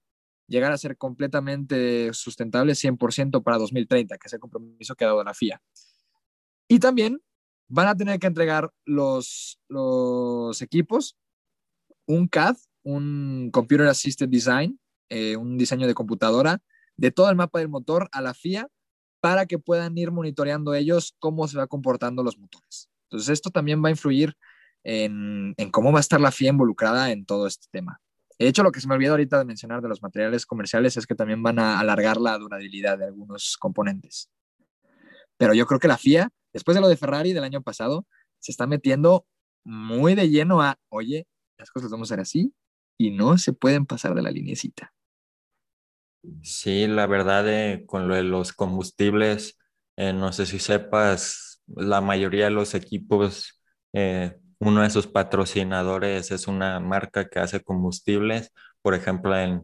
[0.51, 5.23] llegar a ser completamente sustentable 100% para 2030, que es el compromiso que ha dado
[5.23, 5.61] la FIA.
[6.67, 7.21] Y también
[7.67, 9.59] van a tener que entregar los,
[10.61, 11.17] equipos
[12.05, 14.77] un CAD, un Computer Assisted Design,
[15.09, 16.61] eh, un diseño de computadora
[16.97, 18.67] de todo el mapa del motor a la FIA
[19.21, 22.89] para que puedan ir monitoreando ellos cómo se va comportando los motores.
[23.05, 24.35] Entonces, esto también va a influir
[24.83, 28.01] en, cómo va a estar la FIA involucrada en todo este tema.
[28.39, 31.05] De hecho, lo que se me olvidó ahorita de mencionar de los materiales comerciales es
[31.05, 34.29] que también van a alargar la durabilidad de algunos componentes.
[35.37, 38.05] Pero yo creo que la FIA, después de lo de Ferrari del año pasado,
[38.39, 39.25] se está metiendo
[39.63, 42.53] muy de lleno a, oye, las cosas vamos a hacer así
[42.97, 44.93] y no se pueden pasar de la linecita.
[46.43, 49.57] Sí, la verdad, eh, con lo de los combustibles,
[49.95, 53.61] eh, no sé si sepas, la mayoría de los equipos,
[53.93, 58.53] eh, uno de sus patrocinadores es una marca que hace combustibles.
[58.81, 59.63] Por ejemplo, en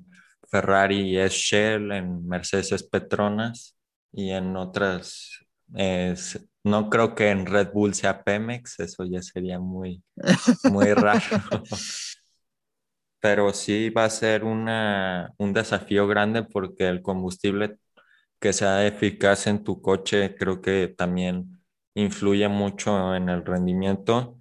[0.50, 3.78] Ferrari es Shell, en Mercedes es Petronas
[4.12, 5.46] y en otras,
[6.64, 10.04] no creo que en Red Bull sea Pemex, eso ya sería muy,
[10.72, 11.22] muy raro.
[13.20, 17.78] pero sí va a ser una, un desafío grande porque el combustible
[18.40, 21.62] que sea eficaz en tu coche creo que también
[21.94, 24.38] influye mucho en el rendimiento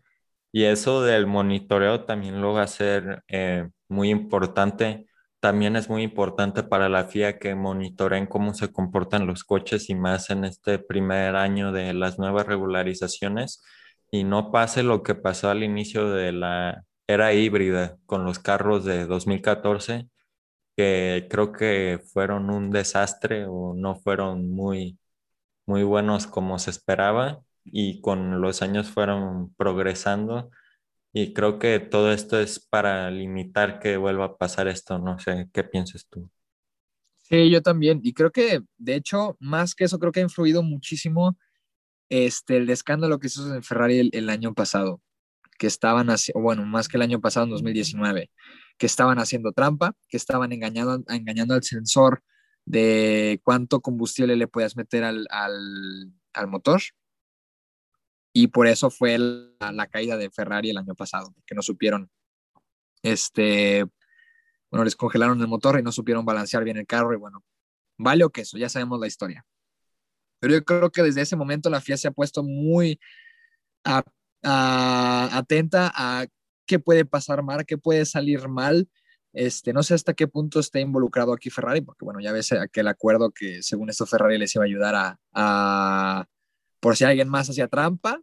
[0.57, 5.07] y eso del monitoreo también lo va a ser eh, muy importante.
[5.38, 9.95] También es muy importante para la FIA que monitoreen cómo se comportan los coches y
[9.95, 13.62] más en este primer año de las nuevas regularizaciones
[14.11, 18.85] y no pase lo que pasó al inicio de la era híbrida con los carros
[18.87, 20.09] de 2014,
[20.77, 24.99] que creo que fueron un desastre o no fueron muy,
[25.66, 30.50] muy buenos como se esperaba y con los años fueron progresando.
[31.12, 34.98] Y creo que todo esto es para limitar que vuelva a pasar esto.
[34.98, 36.31] No sé, ¿qué piensas tú?
[37.22, 38.00] Sí, yo también.
[38.02, 41.37] Y creo que, de hecho, más que eso, creo que ha influido muchísimo
[42.09, 45.00] este, el escándalo que hizo en Ferrari el año pasado
[45.57, 48.31] que estaban haciendo, bueno, más que el año pasado, en 2019,
[48.79, 52.22] que estaban haciendo trampa, que estaban engañando, engañando al sensor
[52.64, 55.29] de cuánto combustible le podías meter al,
[56.48, 56.83] motor.
[58.38, 62.11] Y por eso fue la, caída de Ferrari el año pasado, que no supieron,
[63.03, 63.87] este,
[64.70, 67.42] bueno, les congelaron el motor y no supieron balancear bien el carro y bueno,
[67.96, 69.46] vale o que eso, ya sabemos la historia.
[70.38, 73.01] Pero yo creo que desde ese momento la FIA se ha puesto muy
[73.85, 74.05] a
[74.42, 76.27] atenta a
[76.66, 78.87] qué puede pasar mal, qué puede salir mal.
[79.33, 82.88] Este, no sé hasta qué punto esté involucrado aquí Ferrari, porque bueno, ya ves aquel
[82.88, 86.27] acuerdo que según esto Ferrari les iba a ayudar a,
[86.81, 88.20] por si alguien más hacía trampa,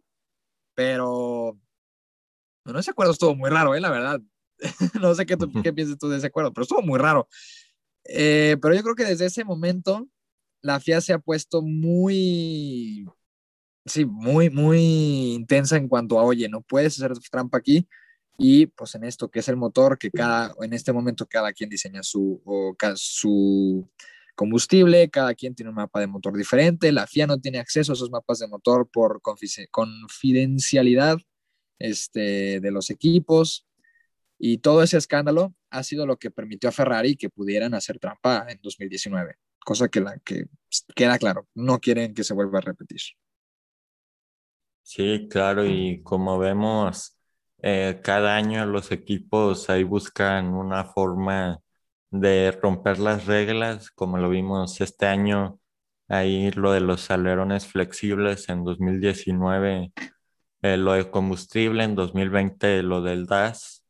[0.74, 1.58] pero
[2.64, 3.80] Bueno, ese acuerdo estuvo muy raro, ¿eh?
[3.80, 4.20] la verdad.
[5.00, 7.28] no sé qué, qué piensas tú de ese acuerdo, pero estuvo muy raro.
[8.04, 10.08] Eh, pero yo creo que desde ese momento
[10.62, 13.06] la FIA se ha puesto muy,
[13.84, 17.86] sí, muy, muy intensa en cuanto a, oye, no puedes hacer trampa aquí.
[18.36, 21.70] Y pues en esto que es el motor, que cada, en este momento cada quien
[21.70, 23.88] diseña su, o, su
[24.34, 27.94] combustible, cada quien tiene un mapa de motor diferente, la FIA no tiene acceso a
[27.94, 31.18] esos mapas de motor por confidencialidad
[31.78, 33.66] este, de los equipos,
[34.38, 38.46] y todo ese escándalo ha sido lo que permitió a Ferrari que pudieran hacer trampa
[38.48, 40.46] en 2019, cosa que, la, que
[40.94, 43.00] queda claro, no quieren que se vuelva a repetir.
[44.82, 47.16] Sí, claro, y como vemos,
[47.62, 51.63] eh, cada año los equipos ahí buscan una forma
[52.14, 55.58] de romper las reglas, como lo vimos este año,
[56.08, 59.92] ahí lo de los alerones flexibles en 2019,
[60.62, 63.84] eh, lo de combustible en 2020, lo del DAS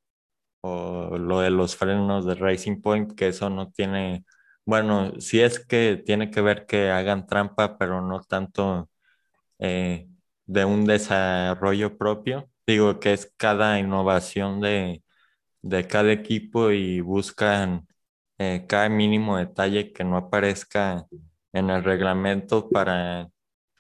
[0.63, 4.25] o lo de los frenos de Racing Point, que eso no tiene,
[4.65, 8.91] bueno, sí es que tiene que ver que hagan trampa, pero no tanto
[9.59, 10.09] eh,
[10.47, 12.51] de un desarrollo propio.
[12.67, 15.03] Digo que es cada innovación de,
[15.89, 17.87] cada equipo y buscan
[18.39, 21.07] eh, cada mínimo detalle que no aparezca
[21.53, 23.29] en el reglamento para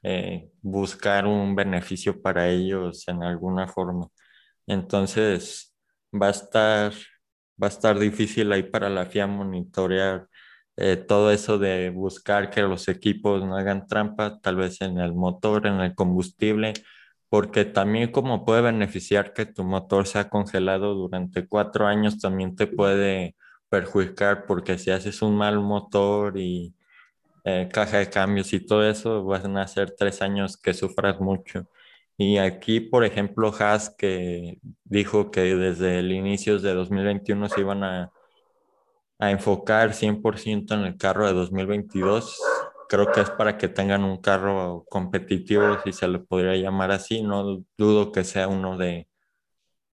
[0.02, 4.08] eh, buscar un beneficio para ellos en alguna forma.
[4.66, 5.74] Entonces,
[6.12, 6.92] va a estar,
[7.62, 10.28] va a estar difícil ahí para la FIA monitorear
[10.76, 15.14] eh, todo eso de buscar que los equipos no hagan trampa, tal vez en el
[15.14, 16.74] motor, en el combustible,
[17.28, 22.66] porque también como puede beneficiar que tu motor sea congelado durante cuatro años, también te
[22.66, 23.36] puede
[23.74, 26.74] perjudicar porque si haces un mal motor y
[27.44, 31.68] eh, caja de cambios y todo eso, van a ser tres años que sufras mucho.
[32.16, 37.84] Y aquí, por ejemplo, Haas que dijo que desde el inicio de 2021 se iban
[37.84, 38.12] a,
[39.18, 42.40] a enfocar 100% en el carro de 2022.
[42.88, 47.22] Creo que es para que tengan un carro competitivo, si se le podría llamar así.
[47.22, 49.08] No dudo que sea uno de,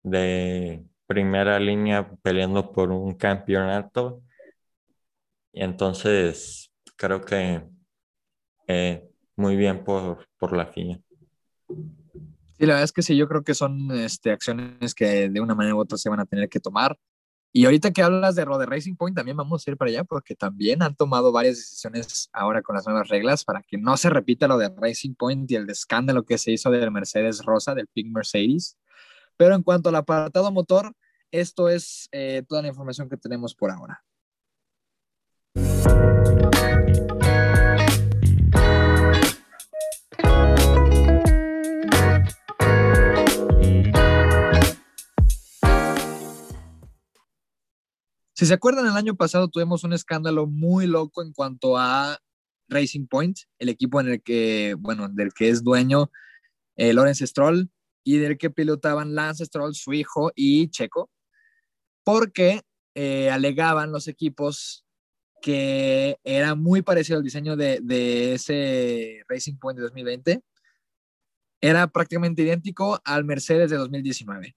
[0.03, 4.22] de primera línea peleando por un campeonato.
[5.52, 7.63] Y entonces, creo que
[8.67, 11.00] eh, muy bien por, por la FIA.
[11.67, 15.56] Sí, la verdad es que sí, yo creo que son este, acciones que de una
[15.56, 16.98] manera u otra se van a tener que tomar.
[17.54, 20.36] Y ahorita que hablas de Road Racing Point, también vamos a ir para allá porque
[20.36, 24.48] también han tomado varias decisiones ahora con las nuevas reglas para que no se repita
[24.48, 28.13] lo de Racing Point y el escándalo que se hizo del Mercedes Rosa, del Pink
[28.13, 28.78] Mercedes.
[29.38, 30.93] Pero en cuanto al apartado motor,
[31.32, 34.04] esto es eh, toda la información que tenemos por ahora.
[48.34, 52.19] Si se acuerdan, el año pasado tuvimos un escándalo muy loco en cuanto a
[52.69, 56.12] Racing Point, el equipo en el que, bueno, del que es dueño
[56.76, 57.71] eh, Lawrence Stroll
[58.08, 61.10] y del que pilotaban Lance Stroll, su hijo y Checo,
[62.06, 62.62] porque
[62.96, 64.86] eh, alegaban los equipos
[65.41, 70.41] que era muy parecido al diseño de, ese Racing Point de 2020.
[71.60, 74.56] Era prácticamente idéntico al Mercedes de 2019.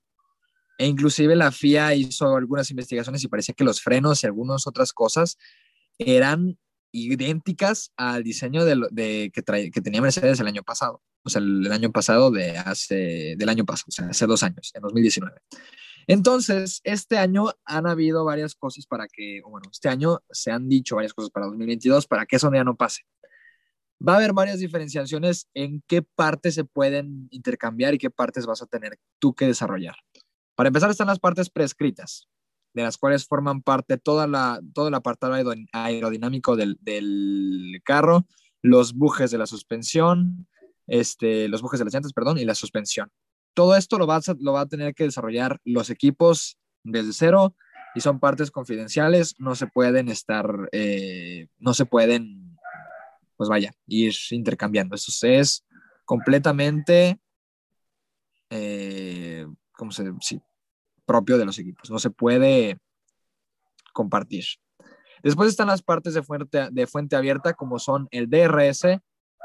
[0.78, 4.92] E inclusive la FIA hizo algunas investigaciones y parecía que los frenos y algunas otras
[4.92, 5.36] cosas
[5.98, 6.56] eran
[6.92, 11.02] idénticas al diseño de, que, tenía Mercedes el año pasado.
[11.22, 14.70] O sea, el, año pasado de hace, del año pasado, o sea, hace dos años,
[14.74, 15.40] en 2019.
[16.06, 20.96] Entonces, este año han habido varias cosas para que, bueno, este año se han dicho
[20.96, 23.02] varias cosas para 2022 para que eso ya no pase.
[24.06, 28.62] Va a haber varias diferenciaciones en qué partes se pueden intercambiar y qué partes vas
[28.62, 29.96] a tener tú que desarrollar.
[30.56, 32.28] Para empezar están las partes prescritas,
[32.72, 35.34] de las cuales forman parte toda la, todo el apartado
[35.72, 38.26] aerodinámico del, del carro,
[38.62, 40.48] los bujes de la suspensión,
[40.90, 43.10] este, los bujes de las llantas, perdón, y la suspensión.
[43.54, 47.54] Todo esto lo va, a, lo va a tener que desarrollar los equipos desde cero
[47.94, 52.58] y son partes confidenciales, no se pueden estar, eh, no se pueden,
[53.36, 54.96] pues vaya, ir intercambiando.
[54.96, 55.64] Eso es
[56.04, 57.20] completamente,
[58.50, 60.42] eh, ¿cómo se dice?
[61.06, 61.90] propio de los equipos.
[61.90, 62.78] No se puede
[63.92, 64.44] compartir.
[65.24, 69.00] Después están las partes de fuente, de fuente abierta, como son el DRS,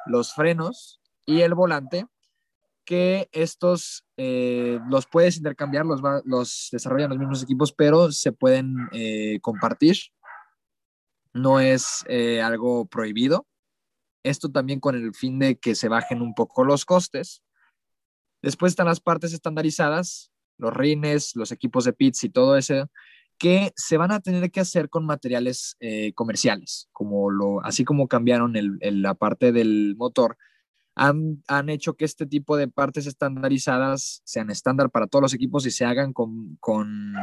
[0.05, 2.05] los frenos y el volante,
[2.85, 8.75] que estos eh, los puedes intercambiar, los, los, desarrollan los mismos equipos, pero se pueden
[8.91, 9.97] eh, compartir.
[11.33, 13.47] No es eh, algo prohibido.
[14.23, 17.43] Esto también con el fin de que se bajen un poco los costes.
[18.41, 22.89] Después están las partes estandarizadas, los rines, los equipos de pits y todo eso,
[23.37, 25.75] que se van a tener que hacer con materiales
[26.13, 30.37] comerciales, como lo, así como cambiaron el, la parte del motor,
[30.95, 35.65] han, han, hecho que este tipo de partes estandarizadas sean estándar para todos los equipos
[35.65, 37.13] y se hagan con, con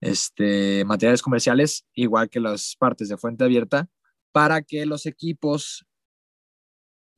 [0.00, 3.88] este, materiales comerciales, igual que las partes de fuente abierta,
[4.32, 5.86] para que los equipos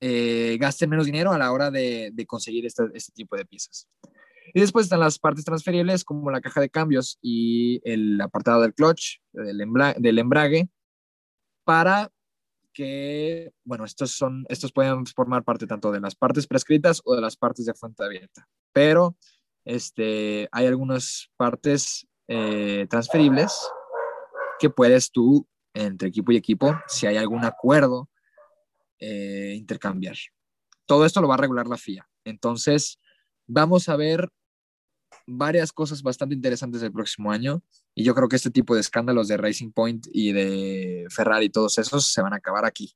[0.01, 3.89] eh, gasten menos dinero a la hora de, de conseguir este, este, tipo de piezas.
[4.53, 8.75] Y después están las partes transferibles como la caja de cambios y el apartado del
[8.75, 9.59] clutch, del,
[9.99, 10.69] del embrague,
[11.65, 12.13] para
[12.77, 17.23] que, bueno, estos, son, estos pueden formar parte tanto de las partes prescritas o de
[17.23, 18.47] las partes de fuente abierta.
[18.71, 19.17] Pero
[19.65, 23.67] este, hay algunas partes eh, transferibles
[24.59, 28.11] que puedes tú, entre equipo y equipo, si hay algún acuerdo,
[28.99, 30.17] eh, intercambiar.
[30.85, 32.07] Todo esto lo va a regular la FIA.
[32.25, 33.01] Entonces,
[33.47, 34.29] vamos a ver
[35.27, 37.63] varias cosas bastante interesantes el próximo año
[37.95, 41.51] y yo creo que este tipo de escándalos de Racing Point y de Ferrari y
[41.51, 42.95] todos esos se van a acabar aquí.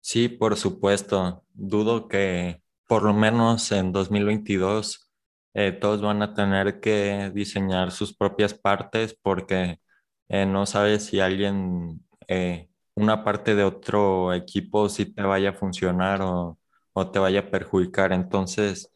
[0.00, 1.44] Sí, por supuesto.
[1.52, 5.10] Dudo que por lo menos en 2022
[5.54, 9.80] eh, todos van a tener que diseñar sus propias partes porque
[10.28, 15.52] eh, no sabes si alguien, eh, una parte de otro equipo, si te vaya a
[15.54, 16.58] funcionar o,
[16.92, 18.12] o te vaya a perjudicar.
[18.12, 18.90] Entonces,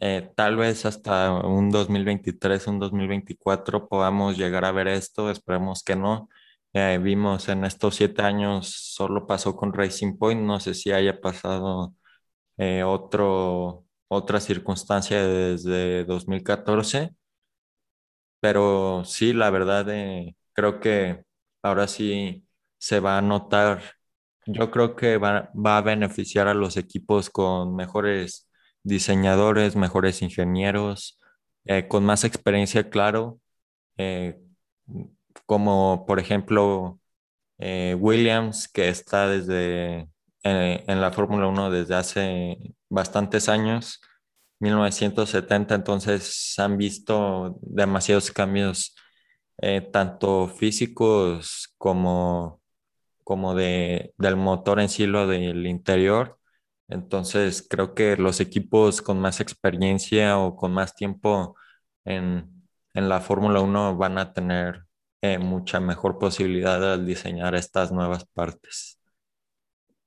[0.00, 5.96] eh, tal vez hasta un 2023, un 2024 podamos llegar a ver esto, esperemos que
[5.96, 6.28] no.
[6.72, 11.20] Eh, vimos en estos siete años, solo pasó con Racing Point, no sé si haya
[11.20, 11.94] pasado
[12.58, 17.12] eh, otro, otra circunstancia desde 2014,
[18.40, 19.86] pero sí, la verdad,
[20.52, 21.24] creo que
[21.62, 22.46] ahora sí
[22.78, 23.82] se va a notar,
[24.46, 28.48] yo creo que va, va a beneficiar a los equipos con mejores
[28.84, 31.18] diseñadores, mejores ingenieros,
[31.64, 33.40] eh, con más experiencia, claro,
[33.98, 34.40] eh,
[35.46, 37.00] como por ejemplo
[37.58, 40.08] eh, Williams, que está desde
[40.46, 42.58] en la Fórmula 1 desde hace
[42.90, 44.00] bastantes años,
[44.60, 48.94] 1970, entonces han visto demasiados cambios,
[49.92, 52.60] tanto físicos como,
[53.24, 56.38] como de, del motor en sí, lo del interior
[56.88, 61.56] entonces, creo que los equipos con más experiencia o con más tiempo
[62.04, 62.50] en,
[62.92, 64.84] la Fórmula 1 van a tener
[65.20, 69.00] eh, mucha mejor posibilidad al diseñar estas nuevas partes.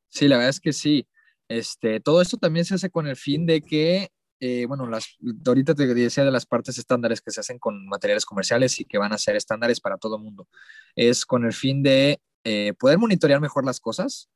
[0.08, 1.08] Sí, la verdad es que sí.
[1.50, 4.10] Este, todo esto también se hace con el fin de que,
[4.40, 8.26] eh, bueno, las, ahorita te decía de las partes estándares que se hacen con materiales
[8.26, 10.48] comerciales y que van a ser estándares para todo el mundo.
[10.96, 14.30] Es con el fin de eh, poder monitorear mejor las cosas,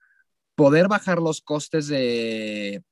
[0.56, 2.84] poder bajar los costes de,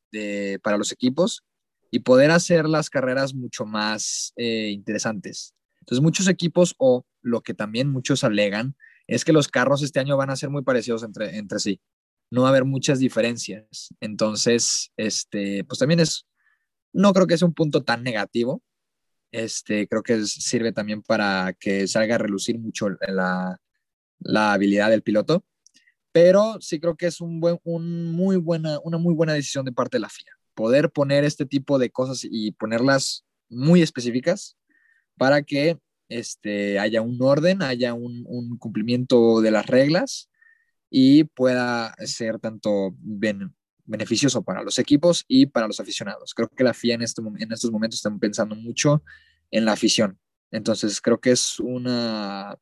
[0.64, 1.44] para los equipos
[1.92, 5.54] y poder hacer las carreras mucho más eh, interesantes.
[5.80, 8.76] Entonces, muchos equipos, o lo que también muchos alegan,
[9.08, 11.82] es que los carros este año van a ser muy parecidos entre, entre sí.
[12.30, 13.90] No va a haber muchas diferencias.
[14.00, 16.28] Entonces, este, pues también es,
[16.94, 18.62] no creo que sea un punto tan negativo.
[19.32, 23.60] Este, creo que sirve también para que salga a relucir mucho la,
[24.20, 25.44] la habilidad del piloto
[26.22, 27.40] pero sí creo que es un
[28.14, 31.80] muy buena, una muy buena decisión de parte de la FIA, poder poner este tipo
[31.80, 34.58] de cosas y ponerlas muy específicas
[35.18, 40.30] para que este, haya un orden, haya un, cumplimiento de las reglas
[40.90, 42.94] y pueda ser tanto
[43.86, 46.34] beneficioso para los equipos y para los aficionados.
[46.34, 49.04] Creo que la FIA en, este, en estos momentos está pensando mucho
[49.52, 50.20] en la afición.
[50.52, 52.58] Entonces creo que es una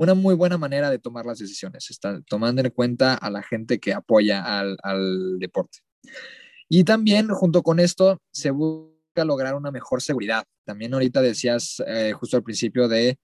[0.00, 3.78] una muy buena manera de tomar las decisiones, está tomando en cuenta a la gente
[3.78, 5.80] que apoya al, deporte.
[6.70, 10.44] Y también junto con esto se busca lograr una mejor seguridad.
[10.64, 13.18] También ahorita decías eh, justo al principio de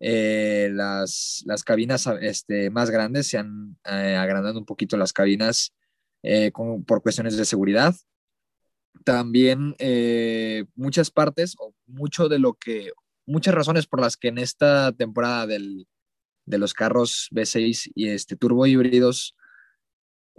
[0.00, 5.72] eh, las, las, cabinas este, más grandes, se han eh, agrandado un poquito las cabinas
[6.86, 7.94] por cuestiones de seguridad.
[9.02, 9.74] También
[10.74, 12.90] muchas partes o mucho de lo que,
[13.24, 15.86] muchas razones por las que en esta temporada del,
[16.48, 19.36] de los carros V6 y este, turbo híbridos,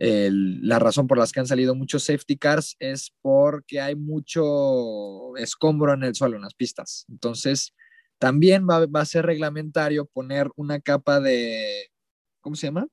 [0.01, 5.93] la razón por las que han salido muchos safety cars es porque hay mucho escombro
[5.93, 7.05] en el suelo, en las pistas.
[7.09, 7.73] Entonces,
[8.17, 11.91] también va, a ser reglamentario poner una capa de,
[12.39, 12.87] ¿cómo se llama?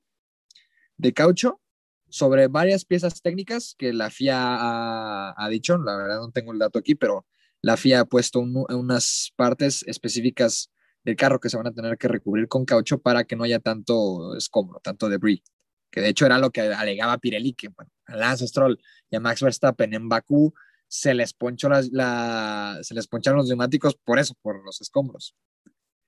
[0.97, 1.61] De caucho
[2.09, 6.79] sobre varias piezas técnicas que la FIA ha, dicho, la verdad no tengo el dato
[6.79, 7.25] aquí, pero
[7.61, 10.71] la FIA ha puesto unas partes específicas
[11.07, 13.59] el carro que se van a tener que recubrir con caucho para que no haya
[13.59, 15.41] tanto escombro, tanto debris.
[15.89, 18.77] Que de hecho era lo que alegaba Pirelli, que bueno, a Lance Stroll
[19.09, 20.53] y a Max Verstappen en Bakú
[20.89, 25.33] se les ponchó la, se les poncharon los neumáticos por eso, por los escombros.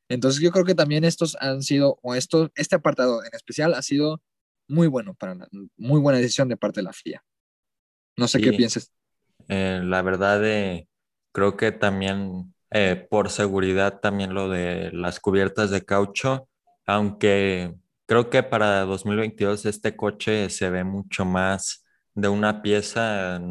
[0.09, 3.81] Entonces yo creo que también estos han sido, o esto, este apartado en especial ha
[3.81, 4.21] sido
[4.67, 5.47] muy bueno para
[5.77, 7.23] muy buena decisión de parte de la FIA.
[8.17, 8.91] No sé qué pienses.
[9.47, 10.89] Eh, la verdad, eh,
[11.31, 16.47] creo que también eh, por seguridad también lo de las cubiertas de caucho,
[16.85, 23.41] aunque creo que para 2022 este coche se ve mucho más de una pieza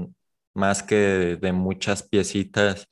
[0.55, 0.97] más que
[1.41, 2.89] de, muchas piecitas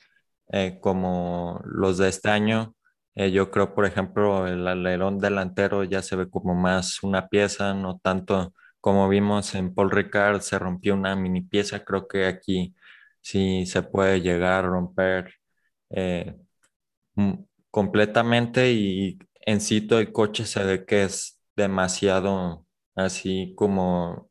[0.80, 2.74] como los de este año.
[3.14, 7.98] yo creo, por ejemplo, el alerón delantero ya se ve como más una pieza, no
[7.98, 8.52] tanto
[8.86, 11.84] como vimos en Paul Ricard, se rompió una mini pieza.
[11.84, 12.72] Creo que aquí
[13.20, 15.34] sí se puede llegar a romper
[15.90, 16.36] eh,
[17.70, 24.30] completamente y en sí todo el coche se ve que es demasiado así como,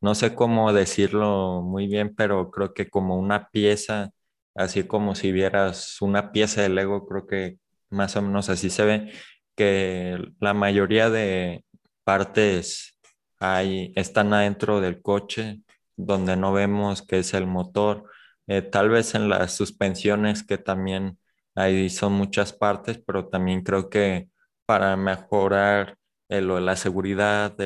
[0.00, 4.10] no sé cómo decirlo muy bien, pero creo que como una pieza,
[4.54, 7.58] así como si vieras una pieza de Lego, creo que
[7.90, 9.12] más o menos así se ve,
[9.56, 11.64] que la mayoría de
[12.04, 12.98] partes
[13.40, 15.62] ahí están adentro del coche,
[15.96, 18.10] donde no vemos que es el motor,
[18.46, 21.18] eh, tal vez en las suspensiones que también
[21.54, 24.28] ahí son muchas partes, pero también creo que
[24.66, 27.56] para mejorar la seguridad,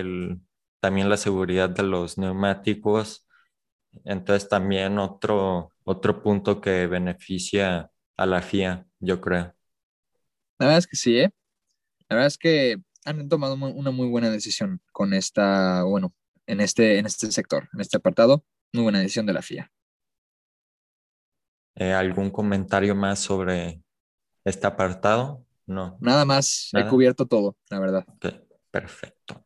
[0.81, 3.27] también la seguridad de los neumáticos,
[4.05, 9.55] entonces también otro, otro punto que beneficia a la FIA, yo creo.
[10.59, 11.31] La verdad es que sí, ¿eh?
[12.09, 16.15] La verdad es que han tomado una muy buena decisión con esta, bueno,
[16.47, 19.73] en este, en este sector, en este apartado, muy buena decisión de la FIA.
[21.81, 23.83] Eh, ¿Algún comentario más sobre
[24.45, 25.47] este apartado?
[25.65, 25.97] No.
[25.99, 28.05] Nada más, he cubierto todo, la verdad.
[28.71, 29.43] perfecto.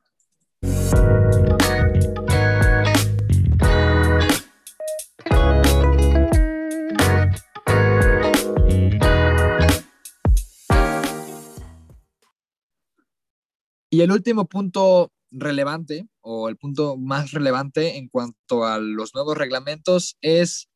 [13.91, 19.39] Y el último punto relevante o el punto más relevante en cuanto a los nuevos
[19.39, 20.69] reglamentos es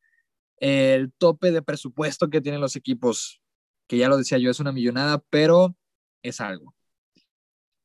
[0.61, 3.41] el tope de presupuesto que tienen los equipos,
[3.87, 5.77] que ya lo decía yo, es una millonada, pero
[6.23, 6.75] es algo.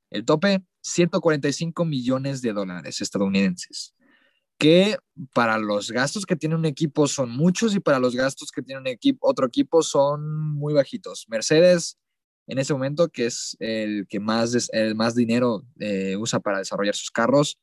[0.09, 3.95] El tope, 145 millones de dólares estadounidenses,
[4.57, 4.97] que
[5.34, 8.82] para los gastos que tiene un equipo son muchos y para los gastos que tiene
[8.82, 11.26] un equipo, otro equipo son muy bajitos.
[11.30, 11.97] Mercedes,
[12.47, 16.95] en ese momento, que es el que más, el más dinero eh, usa para desarrollar
[16.95, 17.59] sus carros,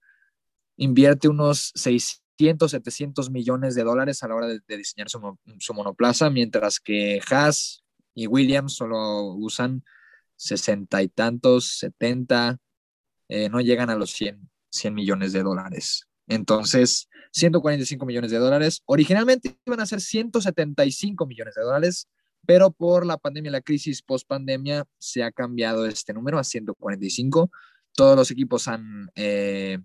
[0.76, 2.19] invierte unos 600
[2.68, 7.84] 700 millones de dólares a la hora de, diseñar su, monoplaza, mientras que Haas
[8.14, 9.84] y Williams solo usan
[10.36, 12.59] 60 y tantos, 70,
[13.28, 16.07] eh, no llegan a los 100, 100 millones de dólares.
[16.26, 18.82] Entonces, 145 millones de dólares.
[18.86, 22.09] Originalmente iban a ser 175 millones de dólares,
[22.47, 27.51] pero por la pandemia, la crisis post pandemia, se ha cambiado este número a 145.
[27.93, 29.78] Todos los equipos han eh,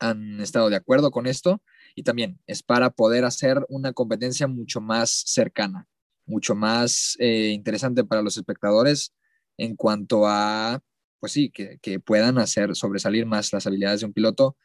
[0.00, 1.62] han estado de acuerdo con esto
[1.94, 5.86] y también es para poder hacer una competencia mucho más cercana,
[6.26, 9.14] mucho más eh, interesante para los espectadores
[9.56, 10.80] en cuanto a,
[11.20, 14.56] pues sí, que, que, puedan hacer sobresalir más las habilidades de un piloto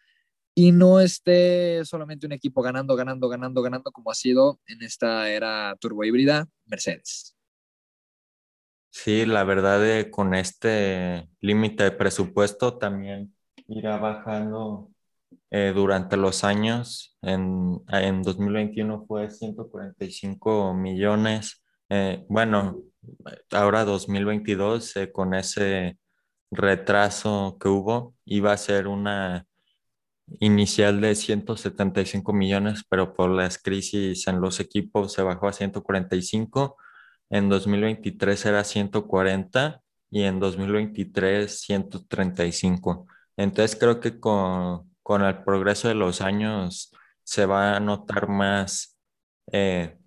[0.55, 5.29] y no esté solamente un equipo ganando, ganando, ganando, ganando como ha sido en esta
[5.29, 7.36] era turbo híbrida Mercedes.
[8.89, 13.36] Sí, la verdad eh, con este límite de presupuesto también
[13.67, 14.95] irá bajando
[15.52, 17.18] eh, durante los años.
[17.22, 21.64] En, en 2021 fue 145 millones.
[21.89, 22.78] Eh, bueno,
[23.52, 25.98] ahora 2022 eh, con ese
[26.52, 29.46] retraso que hubo iba a ser una
[30.39, 36.78] inicial de 175 millones, pero por las crisis en los equipos se bajó a 145.
[37.30, 43.08] En 2023 era 140 y en 2023 135.
[43.38, 46.91] Entonces creo que con, con el progreso de los años
[47.24, 48.97] se va a notar más,
[49.51, 49.99] eh,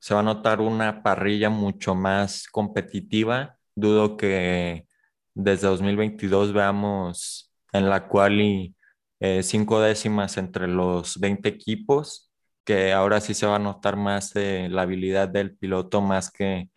[0.00, 3.58] se va a notar una parrilla mucho más competitiva.
[3.76, 4.88] Dudo que
[5.34, 8.74] desde 2022 veamos en la cual y
[9.20, 12.32] eh, cinco décimas entre los 20 equipos,
[12.64, 16.70] que ahora sí se va a notar más la habilidad del piloto más que,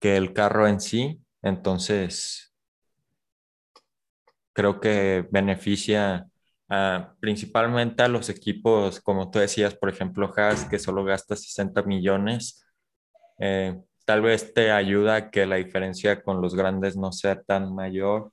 [0.00, 1.20] que el carro en sí.
[1.42, 2.54] Entonces,
[4.54, 6.26] creo que beneficia
[7.20, 12.64] principalmente a los equipos, como tú decías, por ejemplo, Haas, que solo gasta 60 millones.
[13.38, 17.74] Eh, tal vez te ayuda a que la diferencia con los grandes no sea tan
[17.74, 18.32] mayor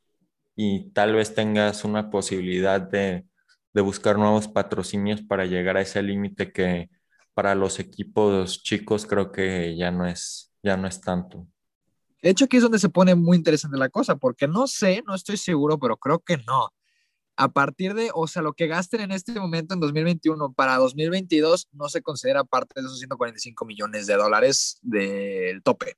[0.55, 3.25] y tal vez tengas una posibilidad de,
[3.73, 6.89] de buscar nuevos patrocinios para llegar a ese límite que
[7.33, 11.47] para los equipos chicos creo que ya no es, ya no es tanto.
[12.21, 15.13] De hecho, aquí es donde se pone muy interesante la cosa, porque no sé, no
[15.13, 16.69] estoy seguro, pero creo que no.
[17.35, 21.69] A partir de, o sea, lo que gasten en este momento en 2021 para 2022
[21.71, 25.97] no se considera parte de esos 145 millones de dólares del tope.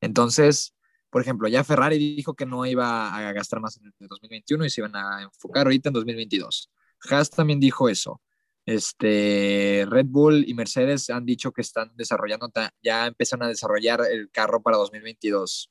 [0.00, 0.74] Entonces,
[1.10, 4.70] por ejemplo, ya Ferrari dijo que no iba a gastar más en el 2021 y
[4.70, 6.70] se iban a enfocar ahorita en 2022.
[7.10, 8.20] Haas también dijo eso.
[8.64, 12.48] Este, Red Bull y Mercedes han dicho que están desarrollando,
[12.82, 15.68] ya empiezan a desarrollar el carro para 2022.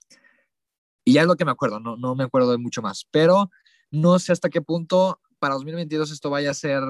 [1.06, 3.50] Y ya es lo que me acuerdo, no, no me acuerdo de mucho más, pero
[3.92, 6.84] no sé hasta qué punto para 2022 esto vaya a ser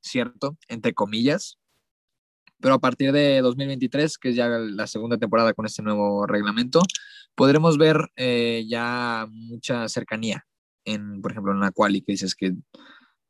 [0.00, 1.58] cierto, entre comillas,
[2.60, 6.82] pero a partir de 2023, que es ya la segunda temporada con este nuevo reglamento,
[7.34, 10.46] podremos ver eh, ya mucha cercanía
[10.84, 12.54] en, por ejemplo, en la quali, que dices que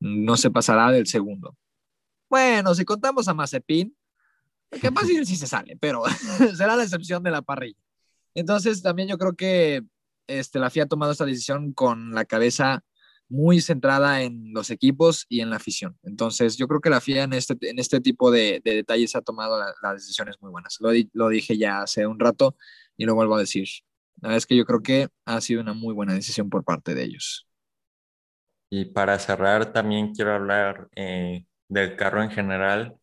[0.00, 1.56] no se pasará del segundo.
[2.28, 3.96] Bueno, si contamos a Mazepin,
[4.80, 6.02] que más bien sí se sale, pero
[6.56, 7.78] será la excepción de la parrilla.
[8.34, 9.82] Entonces, también yo creo que
[10.26, 12.82] este, la FIA ha tomado esta decisión con la cabeza
[13.28, 15.98] muy centrada en los equipos y en la afición.
[16.02, 19.58] Entonces, yo creo que la FIA en este, en este tipo de, detalles ha tomado
[19.82, 20.78] las decisiones muy buenas.
[20.80, 22.56] Lo, dije ya hace un rato
[22.96, 23.66] y lo vuelvo a decir.
[24.20, 26.94] La verdad es que yo creo que ha sido una muy buena decisión por parte
[26.94, 27.48] de ellos.
[28.70, 32.96] Y para cerrar, también quiero hablar eh, del carro en general.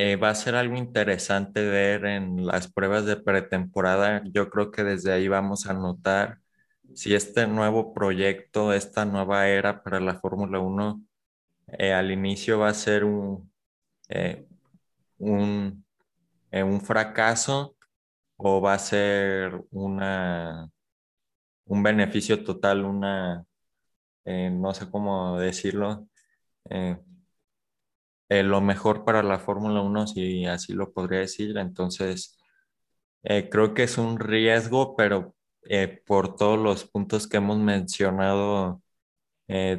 [0.00, 4.22] Eh, va a ser algo interesante ver en las pruebas de pretemporada.
[4.32, 6.38] Yo creo que desde ahí vamos a notar
[6.94, 11.02] si este nuevo proyecto, esta nueva era para la Fórmula 1,
[11.78, 13.52] eh, al inicio va a ser un,
[14.10, 14.46] eh,
[15.18, 15.84] un,
[16.84, 17.76] fracaso
[18.36, 20.70] o va a ser una,
[21.66, 23.44] un beneficio total, una,
[24.24, 26.08] no sé cómo decirlo,
[26.70, 26.98] eh,
[28.28, 31.56] lo mejor para la Fórmula 1, si así lo podría decir.
[31.58, 32.38] Entonces,
[33.24, 35.34] eh, creo que es un riesgo, pero
[35.68, 38.82] eh, por todos los puntos que hemos mencionado,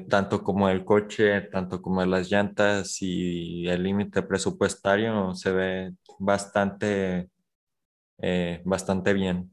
[0.10, 7.30] tanto como el coche, tanto como las llantas y el límite presupuestario, se ve bastante,
[8.66, 9.52] bastante bien.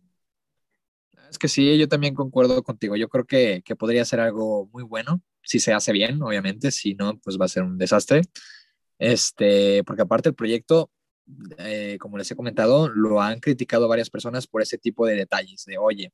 [1.30, 2.97] Es que sí, yo también concuerdo contigo.
[2.97, 6.70] Yo creo que, que podría ser algo muy bueno si se hace bien, obviamente.
[6.70, 8.22] Si no, pues va a ser un desastre.
[8.99, 10.90] Este, porque aparte el proyecto,
[11.59, 15.64] eh, como les he comentado, lo han criticado varias personas por ese tipo de detalles,
[15.64, 16.12] de oye,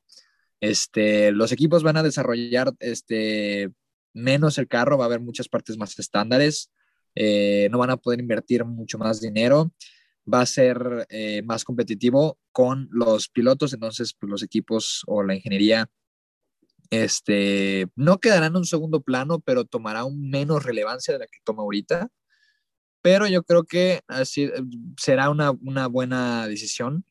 [0.60, 3.70] este, los equipos van a desarrollar este,
[4.14, 6.70] menos el carro, va a haber muchas partes más estándares,
[7.14, 9.72] eh, no van a poder invertir mucho más dinero,
[10.32, 15.34] va a ser eh, más competitivo con los pilotos, entonces pues, los equipos o la
[15.34, 15.90] ingeniería
[16.90, 21.38] este, no quedarán en un segundo plano, pero tomará un menos relevancia de la que
[21.42, 22.08] toma ahorita
[23.02, 24.52] pero yo creo que así eh,
[24.98, 27.04] será una, una buena decisión.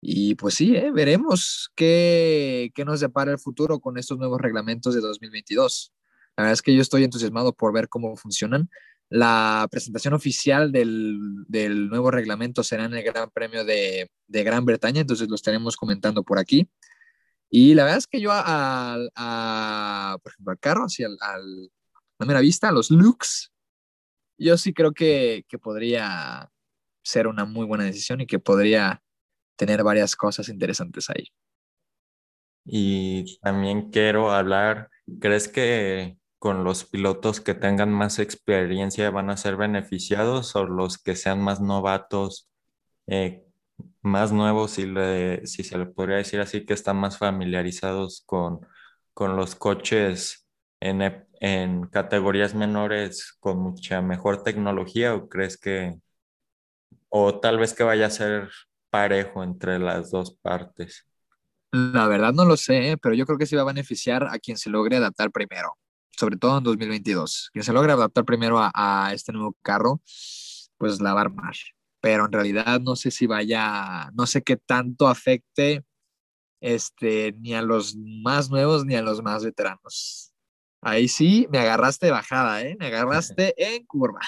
[0.00, 0.92] Y pues sí, ¿eh?
[0.92, 5.92] veremos qué, qué, nos depara el futuro con estos nuevos reglamentos de 2022.
[6.36, 8.70] La verdad es que yo estoy entusiasmado por ver cómo funcionan.
[9.10, 11.18] La presentación oficial del,
[11.48, 15.76] del nuevo reglamento será en el Gran Premio de, de, Gran Bretaña, entonces lo estaremos
[15.76, 16.68] comentando por aquí.
[17.50, 21.70] Y la verdad es que yo, a, a por ejemplo, al carro, así al, al,
[22.18, 23.50] a mera vista, los looks,
[24.38, 26.50] yo sí creo que, podría
[27.02, 29.02] ser una muy buena decisión y que podría
[29.56, 31.28] tener varias cosas interesantes ahí.
[32.64, 39.36] Y también quiero hablar, ¿crees que con los pilotos que tengan más experiencia van a
[39.36, 42.48] ser beneficiados o los que sean más novatos,
[43.06, 43.44] eh,
[44.02, 44.86] más nuevos, si,
[45.44, 48.60] si se le podría decir así, que están más familiarizados con,
[49.14, 50.46] con los coches
[50.80, 51.02] en,
[51.40, 55.94] en categorías menores con mucha mejor tecnología o crees que,
[57.08, 58.50] o tal vez que vaya a ser
[58.90, 61.06] parejo entre las dos partes?
[61.72, 64.56] La verdad no lo sé, pero yo creo que sí va a beneficiar a quien
[64.56, 65.76] se logre adaptar primero,
[66.16, 67.50] sobre todo en 2022.
[67.52, 70.00] Quien se logre adaptar primero a, a este nuevo carro,
[70.78, 71.54] pues la va a armar.
[72.00, 75.84] Pero en realidad no sé si vaya, no sé qué tanto afecte
[76.60, 80.32] este, ni a los más nuevos ni a los más veteranos.
[80.80, 82.76] Ahí sí, me agarraste bajada, ¿eh?
[82.78, 84.20] Me agarraste en curva.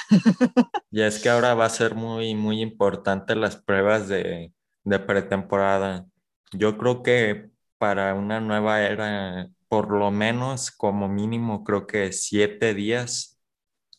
[0.90, 4.52] y es que ahora va a ser muy, muy importante las pruebas de,
[4.84, 6.06] de pretemporada.
[6.52, 12.74] Yo creo que para una nueva era, por lo menos como mínimo, creo que siete
[12.74, 13.40] días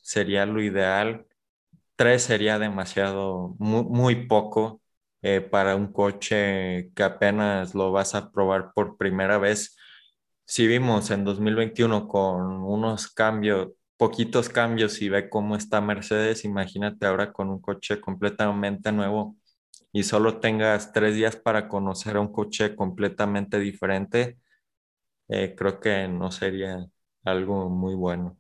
[0.01, 1.25] sería lo ideal.
[1.95, 4.81] Tres sería demasiado, muy, muy poco
[5.21, 9.77] eh, para un coche que apenas lo vas a probar por primera vez
[10.51, 17.05] si vimos en 2021 con unos cambios, poquitos cambios y ve cómo está Mercedes, imagínate
[17.05, 19.37] ahora con un coche completamente nuevo
[19.93, 24.39] y solo tengas tres días para conocer a un coche completamente diferente,
[25.29, 26.85] eh, creo que no sería
[27.23, 28.37] algo muy bueno.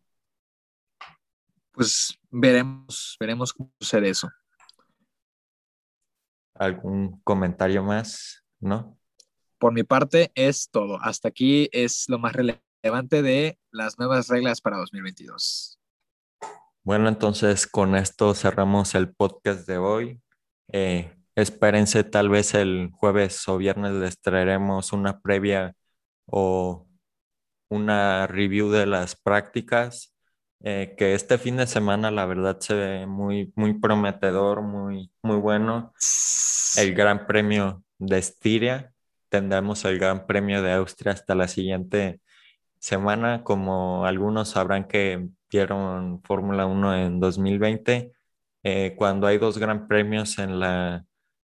[1.71, 4.29] Pues veremos, veremos cómo sucede eso.
[6.55, 8.43] ¿Algún comentario más?
[8.59, 9.00] ¿No?
[9.61, 10.97] Por mi parte es todo.
[11.03, 15.79] Hasta aquí es lo más relevante de las nuevas reglas para 2022.
[16.83, 20.19] Bueno, entonces con esto cerramos el podcast de hoy.
[20.73, 25.75] Eh, espérense, tal vez el jueves o viernes les traeremos una previa
[26.25, 26.87] o
[27.69, 30.15] una review de las prácticas,
[30.63, 35.37] eh, que este fin de semana la verdad se ve muy, muy prometedor, muy, muy
[35.37, 35.93] bueno.
[36.77, 38.91] El Gran Premio de Estiria,
[39.31, 42.21] tendremos el Gran Premio de Austria hasta la siguiente
[42.79, 48.13] semana, como algunos sabrán que vieron Fórmula 1 en 2020,
[48.63, 51.05] eh, cuando hay dos Gran Premios en la,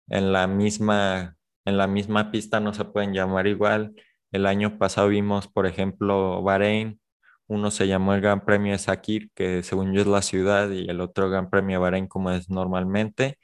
[0.08, 3.94] en la misma en la misma pista no se pueden llamar igual.
[4.32, 7.00] El año pasado vimos, por ejemplo, Bahrein.
[7.46, 10.88] Uno se llamó el Gran Premio de Sakir, que según yo es la ciudad, y
[10.88, 13.38] el otro Gran Premio de Bahrein, como es normalmente.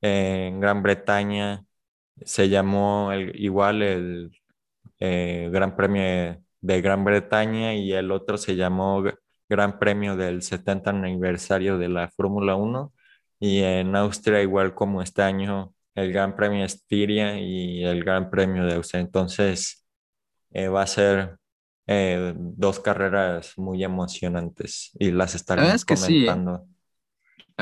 [0.00, 1.64] en Gran Bretaña
[2.26, 4.30] se llamó igual el
[5.00, 6.02] eh, Gran Premio
[6.60, 9.02] de, Gran Bretaña y el otro se llamó
[9.48, 12.92] Gran Premio del 70 aniversario de la Fórmula 1.
[13.40, 18.64] Y en Austria, igual como este año, el Gran Premio Estiria y el Gran Premio
[18.64, 19.00] de Austria.
[19.00, 19.84] Entonces,
[20.52, 21.38] eh, va a ser
[21.88, 26.66] eh, dos carreras muy emocionantes y las estaremos comentando.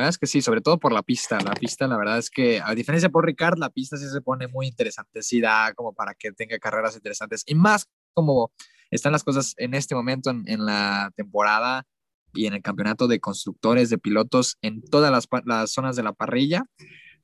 [0.00, 1.38] La verdad es que sí, sobre todo por la pista.
[1.42, 4.48] La pista, la verdad es que, a diferencia por Ricard, la pista sí se pone
[4.48, 5.22] muy interesante.
[5.22, 7.42] Sí da como para que tenga carreras interesantes.
[7.46, 8.50] Y más como
[8.90, 11.84] están las cosas en este momento en, la temporada
[12.32, 16.14] y en el campeonato de constructores, de pilotos, en todas las, las zonas de la
[16.14, 16.64] parrilla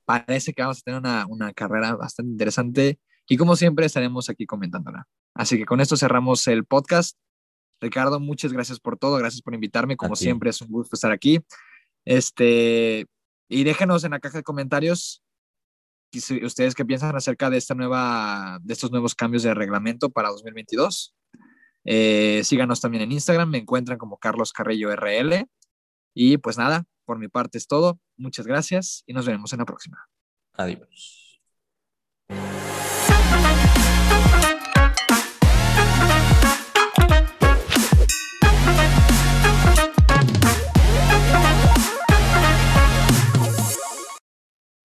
[0.05, 4.45] parece que vamos a tener una, una carrera bastante interesante y como siempre estaremos aquí
[4.45, 5.09] comentándola.
[5.35, 7.17] Así que con esto cerramos el podcast.
[7.81, 11.41] Ricardo, muchas gracias por todo, gracias por invitarme, como siempre es un gusto estar aquí.
[12.07, 13.05] Este,
[13.49, 15.23] y déjenos en la caja de comentarios
[16.43, 21.15] ustedes qué piensan acerca de esta nueva, de estos nuevos cambios de reglamento para 2022.
[21.85, 25.47] Eh, síganos también en Instagram, me encuentran como Carlos Carrillo RL.
[26.15, 28.01] Y pues nada, por mi parte es todo.
[28.17, 30.09] Muchas gracias y nos veremos en la próxima.
[30.55, 31.26] Adiós.